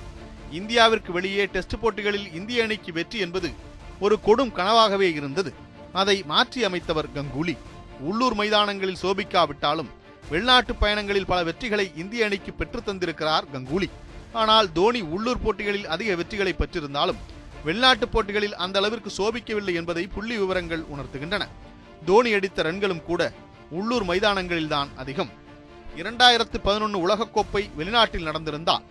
இந்தியாவிற்கு 0.53 1.11
வெளியே 1.13 1.47
டெஸ்ட் 1.47 1.81
போட்டிகளில் 1.81 2.35
இந்திய 2.35 2.63
அணிக்கு 2.63 2.93
வெற்றி 2.93 3.19
என்பது 3.19 3.51
ஒரு 4.01 4.19
கொடும் 4.27 4.53
கனவாகவே 4.53 5.09
இருந்தது. 5.15 5.55
அதை 5.93 6.23
மாற்றி 6.23 6.65
அமைத்தவர் 6.65 7.13
கங்குலி. 7.15 7.57
உள்ளூர் 8.01 8.35
மைதானங்களில் 8.35 9.03
சோபிக்காவிட்டாலும் 9.03 9.91
வெளிநாட்டு 10.31 10.75
பயணங்களில் 10.81 11.27
பல 11.27 11.51
வெற்றிகளை 11.51 11.99
இந்திய 11.99 12.25
அணிக்கு 12.25 12.53
பெற்றுத் 12.53 12.89
தந்திருக்கிறார் 12.89 13.43
கங்குலி. 13.55 13.91
ஆனால் 14.33 14.73
தோனி 14.73 15.01
உள்ளூர் 15.01 15.43
போட்டிகளில் 15.43 15.87
அதிக 15.87 16.15
வெற்றிகளை 16.15 16.53
பெற்றிருந்தாலும் 16.59 17.21
வெளிநாட்டு 17.65 18.07
போட்டிகளில் 18.09 18.57
அந்த 18.65 18.77
அளவிற்கு 18.81 19.11
சோபிக்கவில்லை 19.19 19.75
என்பதை 19.81 20.05
புள்ளி 20.15 20.37
விவரங்கள் 20.43 20.85
உணர்த்துகின்றன. 20.93 21.45
தோனி 22.07 22.31
அடித்த 22.33 22.63
ரன்களும் 22.63 23.03
கூட 23.09 23.23
உள்ளூர் 23.79 24.07
மைதானங்களில்தான் 24.11 24.91
அதிகம். 25.03 25.31
இரண்டாயிரத்து 26.01 26.59
பதினொன்று 26.67 26.99
உலகக்கோப்பை 27.07 27.63
வெளிநாட்டில் 27.79 28.27
நடந்திருந்தால் 28.29 28.87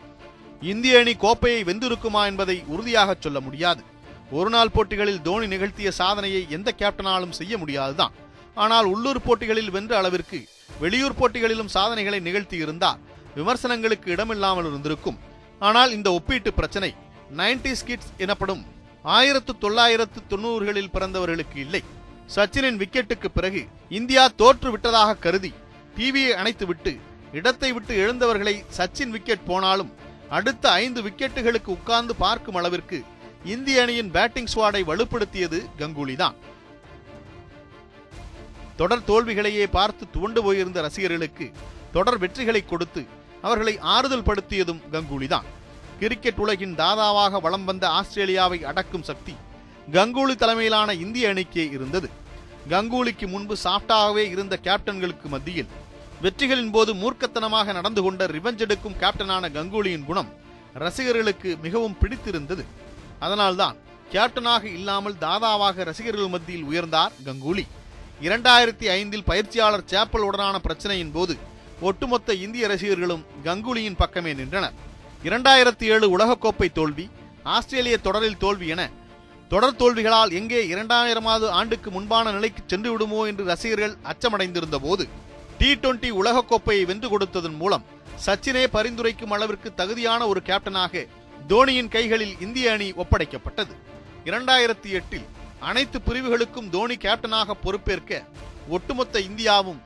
இந்திய 0.71 0.99
அணி 0.99 1.13
கோப்பையை 1.23 1.61
வென்றிருக்குமா 1.69 2.21
என்பதை 2.31 2.57
உறுதியாக 2.73 3.15
சொல்ல 3.19 3.39
முடியாது. 3.39 3.81
ஒருநாள் 4.37 4.73
போட்டிகளில் 4.75 5.21
தோனி 5.27 5.47
நிகழ்த்திய 5.53 5.91
சாதனையை 5.99 6.41
எந்த 6.57 6.69
கேப்டனாலும் 6.79 7.37
செய்ய 7.39 7.53
முடியாதுதான். 7.57 8.15
ஆனால் 8.63 8.87
உள்ளூர் 8.93 9.25
போட்டிகளில் 9.27 9.73
வென்ற 9.75 9.93
அளவிற்கு 9.97 10.39
வெளியூர் 10.83 11.19
போட்டிகளிலும் 11.19 11.73
சாதனைகளை 11.75 12.19
நிகழ்த்தி 12.27 12.57
இருந்தால் 12.63 12.99
விமர்சனங்களுக்கு 13.37 14.07
இடமில்லாமல் 14.15 14.67
இருந்திருக்கும். 14.69 15.19
ஆனால் 15.67 15.91
இந்த 15.97 16.09
ஒப்பீட்டு 16.17 16.51
பிரச்சனை 16.59 16.89
90s 17.37 17.81
கிட்ஸ் 17.85 18.11
எனப்படும் 18.17 18.65
ஆயிரத்து 19.03 19.57
தொள்ளாயிரத்து 19.57 20.19
தொண்ணூறுகளில் 20.29 20.93
பிறந்தவர்களுக்கு 20.93 21.55
இல்லை. 21.55 21.81
சச்சினின் 22.35 22.79
விக்கெட்டுக்கு 22.81 23.29
பிறகு 23.33 23.61
இந்தியா 23.89 24.27
தோற்று 24.41 24.71
விட்டதாக 24.71 25.15
கருதி 25.15 25.51
டிவியை 25.97 26.33
அணைத்துவிட்டு 26.41 26.99
இடத்தை 27.31 27.71
விட்டு 27.71 27.93
எழுந்தவர்களை 28.03 28.55
சச்சின் 28.77 29.13
விக்கெட் 29.15 29.47
போனாலும் 29.47 29.91
அடுத்த 30.37 30.71
ஐந்து 30.71 31.01
விக்கெட்டுகளுக்கு 31.01 31.69
உட்கார்ந்து 31.77 32.15
பார்க்கும் 32.15 32.55
அளவிற்கு 32.55 33.03
இந்திய 33.43 33.81
அணியின் 33.81 34.11
பேட்டிங் 34.11 34.49
ஸ்குவாடை 34.53 34.81
வலுப்படுத்தியது 34.89 35.59
கங்குலிதான். 35.79 36.35
தொடர் 38.75 39.07
தோல்விகளையே 39.07 39.65
பார்த்து 39.77 40.03
துவண்டு 40.11 40.43
போயிருந்த 40.43 40.81
ரசிகர்களுக்கு 40.81 41.51
தொடர் 41.91 42.19
வெற்றிகளை 42.21 42.65
கொடுத்து 42.65 43.01
அவர்களை 43.41 43.77
ஆறுதல் 43.79 44.27
படுத்தியதும் 44.29 44.81
கங்குலிதான். 44.91 45.47
கிரிக்கெட் 45.99 46.41
உலகின் 46.43 46.75
தாதாவாக 46.81 47.39
வலம் 47.45 47.65
வந்த 47.69 47.85
ஆஸ்திரேலியாவை 47.97 48.59
அடக்கும் 48.69 49.05
சக்தி 49.09 49.33
கங்குலி 49.95 50.35
தலைமையிலான 50.35 50.93
இந்திய 51.03 51.29
அணிக்கே 51.29 51.63
இருந்தது. 51.75 52.09
கங்குலிக்கு 52.69 53.27
முன்பு 53.33 53.55
சாஃப்டாகவே 53.63 54.23
இருந்த 54.33 54.59
கேப்டன்களுக்கு 54.67 55.27
மத்தியில் 55.33 55.69
வெற்றிகளின் 56.23 56.71
போது 56.71 56.91
மூர்க்கத்தனமாக 57.01 57.73
நடந்து 57.77 58.01
கொண்ட 58.01 58.25
ரிவெஞ்ச் 58.25 58.63
எடுக்கும் 58.65 58.97
கேப்டனான 59.01 59.49
கங்குலியின் 59.57 60.07
குணம் 60.09 60.29
ரசிகர்களுக்கு 60.83 61.57
மிகவும் 61.65 61.97
பிடித்திருந்தது. 62.01 62.65
அதனால்தான் 63.19 63.77
கேப்டனாக 64.13 64.63
இல்லாமல் 64.63 65.21
தாதாவாக 65.21 65.83
ரசிகர்கள் 65.89 66.33
மத்தியில் 66.35 66.67
உயர்ந்தார் 66.71 67.15
கங்குலி. 67.27 67.65
இரண்டாயிரத்தி 68.27 68.85
ஐந்தில் 68.99 69.27
பயிற்சியாளர் 69.29 69.89
சேப்பல் 69.91 70.27
உடனான 70.29 70.55
பிரச்சனையின் 70.67 71.15
போது 71.17 71.35
ஒட்டுமொத்த 71.81 72.33
இந்திய 72.45 72.67
ரசிகர்களும் 72.67 73.25
கங்குலியின் 73.43 73.99
பக்கமே 74.03 74.33
நின்றனர். 74.39 74.77
இரண்டாயிரத்தி 75.27 75.85
ஏழு 75.93 76.05
உலகக்கோப்பை 76.15 76.67
தோல்வி 76.71 77.05
ஆஸ்திரேலிய 77.55 77.95
தொடரில் 77.97 78.37
தோல்வி 78.37 78.67
என 78.67 78.81
தொடர் 79.51 79.75
தோல்விகளால் 79.75 80.31
எங்கே 80.39 80.61
இரண்டாயிரமாவது 80.73 81.47
ஆண்டுக்கு 81.59 81.89
முன்பான 81.91 82.31
நிலைக்கு 82.31 82.61
சென்று 82.65 82.89
விடுமோ 82.91 83.19
என்று 83.27 83.43
ரசிகர்கள் 83.43 83.95
அச்சமடைந்திருந்த 84.11 84.77
போது 84.79 85.05
டி 85.57 85.69
டுவெண்டி 85.73 86.09
உலகக்கோப்பையை 86.21 86.85
வென்று 86.85 87.07
கொடுத்ததன் 87.09 87.57
மூலம் 87.57 87.85
சச்சினே 88.25 88.63
பரிந்துரைக்கும் 88.75 89.33
அளவிற்கு 89.35 89.69
தகுதியான 89.75 90.27
ஒரு 90.27 90.41
கேப்டனாக 90.45 91.03
தோனியின் 91.47 91.93
கைகளில் 91.95 92.35
இந்திய 92.39 92.71
அணி 92.71 92.89
ஒப்படைக்கப்பட்டது. 92.93 93.73
இரண்டாயிரத்தி 94.25 94.89
எட்டில் 94.99 95.27
அனைத்து 95.59 95.99
பிரிவுகளுக்கும் 96.07 96.69
தோனி 96.69 96.95
கேப்டனாக 97.05 97.55
பொறுப்பேற்க 97.63 98.23
ஒட்டுமொத்த 98.69 99.19
இந்தியாவும் 99.19 99.81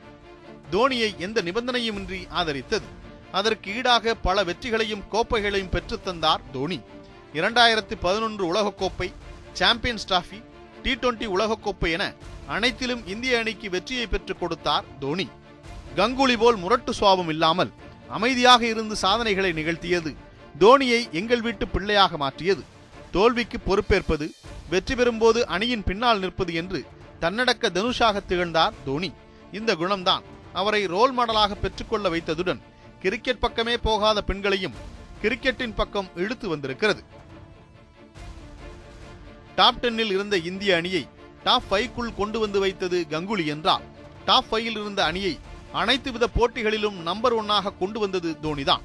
தோனியை 0.72 1.10
எந்த 1.26 1.42
நிபந்தனையுமின்றி 1.42 2.20
ஆதரித்தது. 2.40 2.86
அதற்கு 3.34 3.76
ஈடாக 3.76 4.14
பல 4.14 4.44
வெற்றிகளையும் 4.44 5.04
கோப்பைகளையும் 5.12 5.68
பெற்றுத் 5.68 6.04
தந்தார் 6.04 6.40
தோனி. 6.52 6.80
இரண்டாயிரத்தி 7.34 7.94
பதினொன்று 8.00 8.44
உலகக்கோப்பை 8.54 9.12
சாம்பியன்ஸ் 9.52 10.08
டிராஃபி 10.08 10.38
டி 10.82 10.92
டுவெண்டி 10.94 11.26
உலகக்கோப்பை 11.36 11.90
என 11.90 12.12
அனைத்திலும் 12.46 13.06
இந்திய 13.06 13.38
அணிக்கு 13.38 13.70
வெற்றியை 13.70 14.06
பெற்றுக் 14.06 14.40
கொடுத்தார் 14.40 14.84
தோனி. 15.00 15.28
கங்குலி 15.96 16.36
போல் 16.36 16.56
முரட்டு 16.56 16.92
சுவாபம் 16.92 17.28
இல்லாமல் 17.28 17.72
அமைதியாக 18.08 18.66
இருந்து 18.66 18.96
சாதனைகளை 18.96 19.52
நிகழ்த்தியது 19.52 20.14
தோனியை 20.60 21.10
எங்கள் 21.10 21.40
வீட்டு 21.40 21.68
பிள்ளையாக 21.68 22.16
மாற்றியது. 22.16 22.62
தோல்விக்கு 23.12 23.58
பொறுப்பேற்பது 23.60 24.34
வெற்றி 24.70 24.94
பெறும்போது 24.94 25.40
அணியின் 25.44 25.84
பின்னால் 25.84 26.18
நிற்பது 26.18 26.54
என்று 26.54 26.84
தன்னடக்க 27.20 27.70
தனுஷாக 27.70 28.20
திகழ்ந்தார் 28.26 28.72
தோனி. 28.84 29.12
இந்த 29.52 29.74
குணம்தான் 29.74 30.22
அவரை 30.52 30.86
ரோல் 30.86 31.16
மாடலாக 31.18 31.54
பெற்றுக்கொள்ள 31.54 32.08
வைத்ததுடன் 32.08 32.60
கிரிக்கெட் 33.04 33.40
பக்கமே 33.44 33.72
போகாத 33.86 34.18
பெண்களையும் 34.28 34.76
கிரிக்கெட்டின் 35.22 35.74
பக்கம் 35.80 36.08
இழுத்து 36.22 36.46
வந்திருக்கிறது. 36.52 37.02
டாப் 39.58 39.80
டென்னில் 39.80 40.12
இருந்த 40.16 40.36
இந்திய 40.50 40.76
அணியை 40.76 41.02
டாப் 41.46 41.66
ஃபைவ்க்குள் 41.70 42.16
கொண்டு 42.20 42.38
வந்து 42.38 42.58
வைத்தது 42.64 42.98
கங்குலி 43.10 43.44
என்றால் 43.54 43.84
டாப் 44.28 44.48
ஃபைவில் 44.50 44.78
இருந்த 44.82 45.04
அணியை 45.04 45.34
அனைத்து 45.82 46.12
வித 46.12 46.28
போட்டிகளிலும் 46.36 46.98
நம்பர் 47.08 47.36
ஒன்னாக 47.40 47.74
கொண்டு 47.82 48.00
வந்தது 48.00 48.30
தோனிதான். 48.42 48.84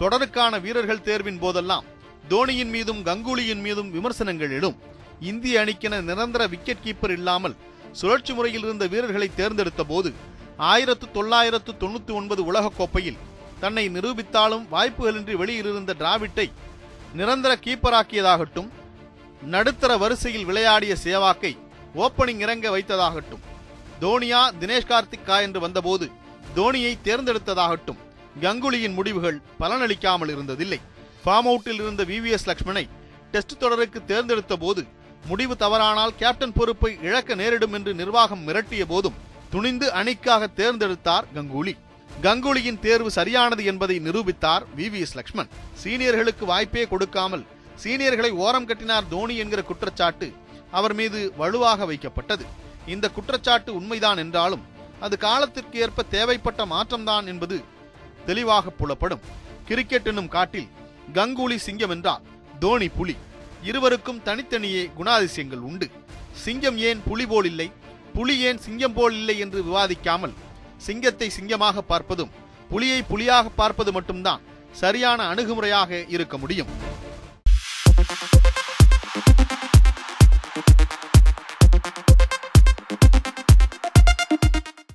தொடருக்கான 0.00 0.60
வீரர்கள் 0.66 1.06
தேர்வின் 1.08 1.38
போதெல்லாம் 1.38 1.88
தோனியின் 2.32 2.72
மீதும் 2.76 3.00
கங்குலியின் 3.08 3.64
மீதும் 3.66 3.90
விமர்சனங்கள் 3.90 4.54
எழும். 4.58 4.78
இந்திய 5.30 5.64
அணிக்கென 5.64 6.00
நிரந்தர 6.10 6.46
விக்கெட் 6.54 6.84
கீப்பர் 6.84 7.16
இல்லாமல் 7.20 7.56
சுழற்சி 7.92 8.34
முறையில் 8.34 8.64
இருந்த 8.68 8.86
வீரர்களை 8.86 9.30
தேர்ந்தெடுத்த 9.40 9.84
போது 9.84 10.12
ஆயிரத்து 10.56 11.06
தொள்ளாயிரத்து 11.10 11.72
தொண்ணூத்தி 11.82 12.12
ஒன்பது 12.20 12.42
உலகக்கோப்பையில் 12.52 13.18
தன்னை 13.60 13.84
நிரூபித்தாலும் 13.88 14.66
வாய்ப்புகளின்றி 14.74 15.34
வெளியிலிருந்த 15.40 15.94
டிராவிட்டை 16.00 16.46
நிரந்தர 17.18 17.52
கீப்பராக்கியதாகட்டும் 17.64 18.70
நடுத்தர 19.54 19.92
வரிசையில் 20.02 20.46
விளையாடிய 20.48 20.92
சேவாக்கை 21.04 21.52
ஓப்பனிங் 22.02 22.42
இறங்க 22.44 22.66
வைத்ததாகட்டும் 22.74 23.44
தோனியா 24.02 24.40
தினேஷ் 24.60 24.90
கார்த்திகா 24.90 25.36
என்று 25.46 25.60
வந்தபோது 25.60 26.06
தோனியை 26.56 26.92
தேர்ந்தெடுத்ததாகட்டும் 27.06 28.00
கங்குலியின் 28.42 28.96
முடிவுகள் 28.98 29.38
பலனளிக்காமல் 29.60 30.32
இருந்ததில்லை. 30.34 30.80
ஃபார்ம் 31.24 31.48
அவுட்டில் 31.50 31.80
இருந்த 31.82 32.02
விவிஎஸ் 32.04 32.48
லக்ஷ்மணை 32.50 32.84
டெஸ்ட் 33.32 33.58
தொடருக்கு 33.58 33.98
தேர்ந்தெடுத்த 34.04 34.54
போது 34.56 34.82
முடிவு 35.30 35.54
தவறானால் 35.54 36.16
கேப்டன் 36.20 36.56
பொறுப்பை 36.58 36.92
இழக்க 37.02 37.34
நேரிடும் 37.40 37.74
என்று 37.78 37.92
நிர்வாகம் 37.94 38.46
மிரட்டிய 38.48 38.84
போதும் 38.92 39.18
துணிந்து 39.50 39.86
அணிக்காக 39.92 40.48
தேர்ந்தெடுத்தார் 40.56 41.28
கங்குலி. 41.34 41.74
கங்குலியின் 42.24 42.80
தேர்வு 42.84 43.10
சரியானது 43.10 43.62
என்பதை 43.70 43.96
நிரூபித்தார் 44.06 44.64
விவிஎஸ் 44.78 45.14
லக்ஷ்மண். 45.18 45.50
சீனியர்களுக்கு 45.82 46.44
வாய்ப்பே 46.50 46.82
கொடுக்காமல் 46.88 47.44
சீனியர்களை 47.82 48.30
ஓரம் 48.44 48.66
கட்டினார் 48.70 49.06
தோனி 49.12 49.34
என்கிற 49.42 49.60
குற்றச்சாட்டு 49.68 50.26
அவர் 50.78 50.94
மீது 50.94 51.20
வலுவாக 51.36 51.86
வைக்கப்பட்டது. 51.90 52.44
இந்த 52.86 53.06
குற்றச்சாட்டு 53.16 53.70
உண்மைதான் 53.78 54.20
என்றாலும் 54.24 54.66
அது 55.06 55.16
காலத்திற்கு 55.26 55.76
ஏற்ப 55.84 56.04
தேவைப்பட்ட 56.16 56.66
மாற்றம்தான் 56.74 57.26
என்பது 57.32 57.56
தெளிவாக 58.26 58.72
புலப்படும். 58.80 59.24
கிரிக்கெட் 59.68 60.08
என்னும் 60.12 60.30
காட்டில் 60.36 60.68
கங்குலி 61.14 61.58
சிங்கம் 61.66 61.94
என்றால் 61.96 62.26
தோனி 62.64 62.88
புலி. 62.98 63.16
இருவருக்கும் 63.68 64.22
தனித்தனியே 64.28 64.82
குணாதிசயங்கள் 64.98 65.64
உண்டு. 65.70 65.86
சிங்கம் 66.44 66.78
ஏன் 66.88 67.00
புலி 67.08 67.26
போல் 67.32 67.48
இல்லை? 67.52 67.68
புலி 68.14 68.34
ஏன் 68.48 68.62
சிங்கம் 68.66 68.96
போல் 68.98 69.16
இல்லை 69.20 69.38
என்று 69.44 69.60
விவாதிக்காமல் 69.68 70.36
சிங்கத்தை 70.86 71.28
சிங்கமாக 71.36 71.82
பார்ப்பதும் 71.88 72.32
புலியை 72.70 73.00
புலியாக 73.02 73.48
பார்ப்பது 73.60 73.92
மட்டும்தான் 73.92 74.44
சரியான 74.82 75.20
அணுகுமுறையாக 75.32 75.90
இருக்க 76.14 76.34
முடியும். 76.38 76.70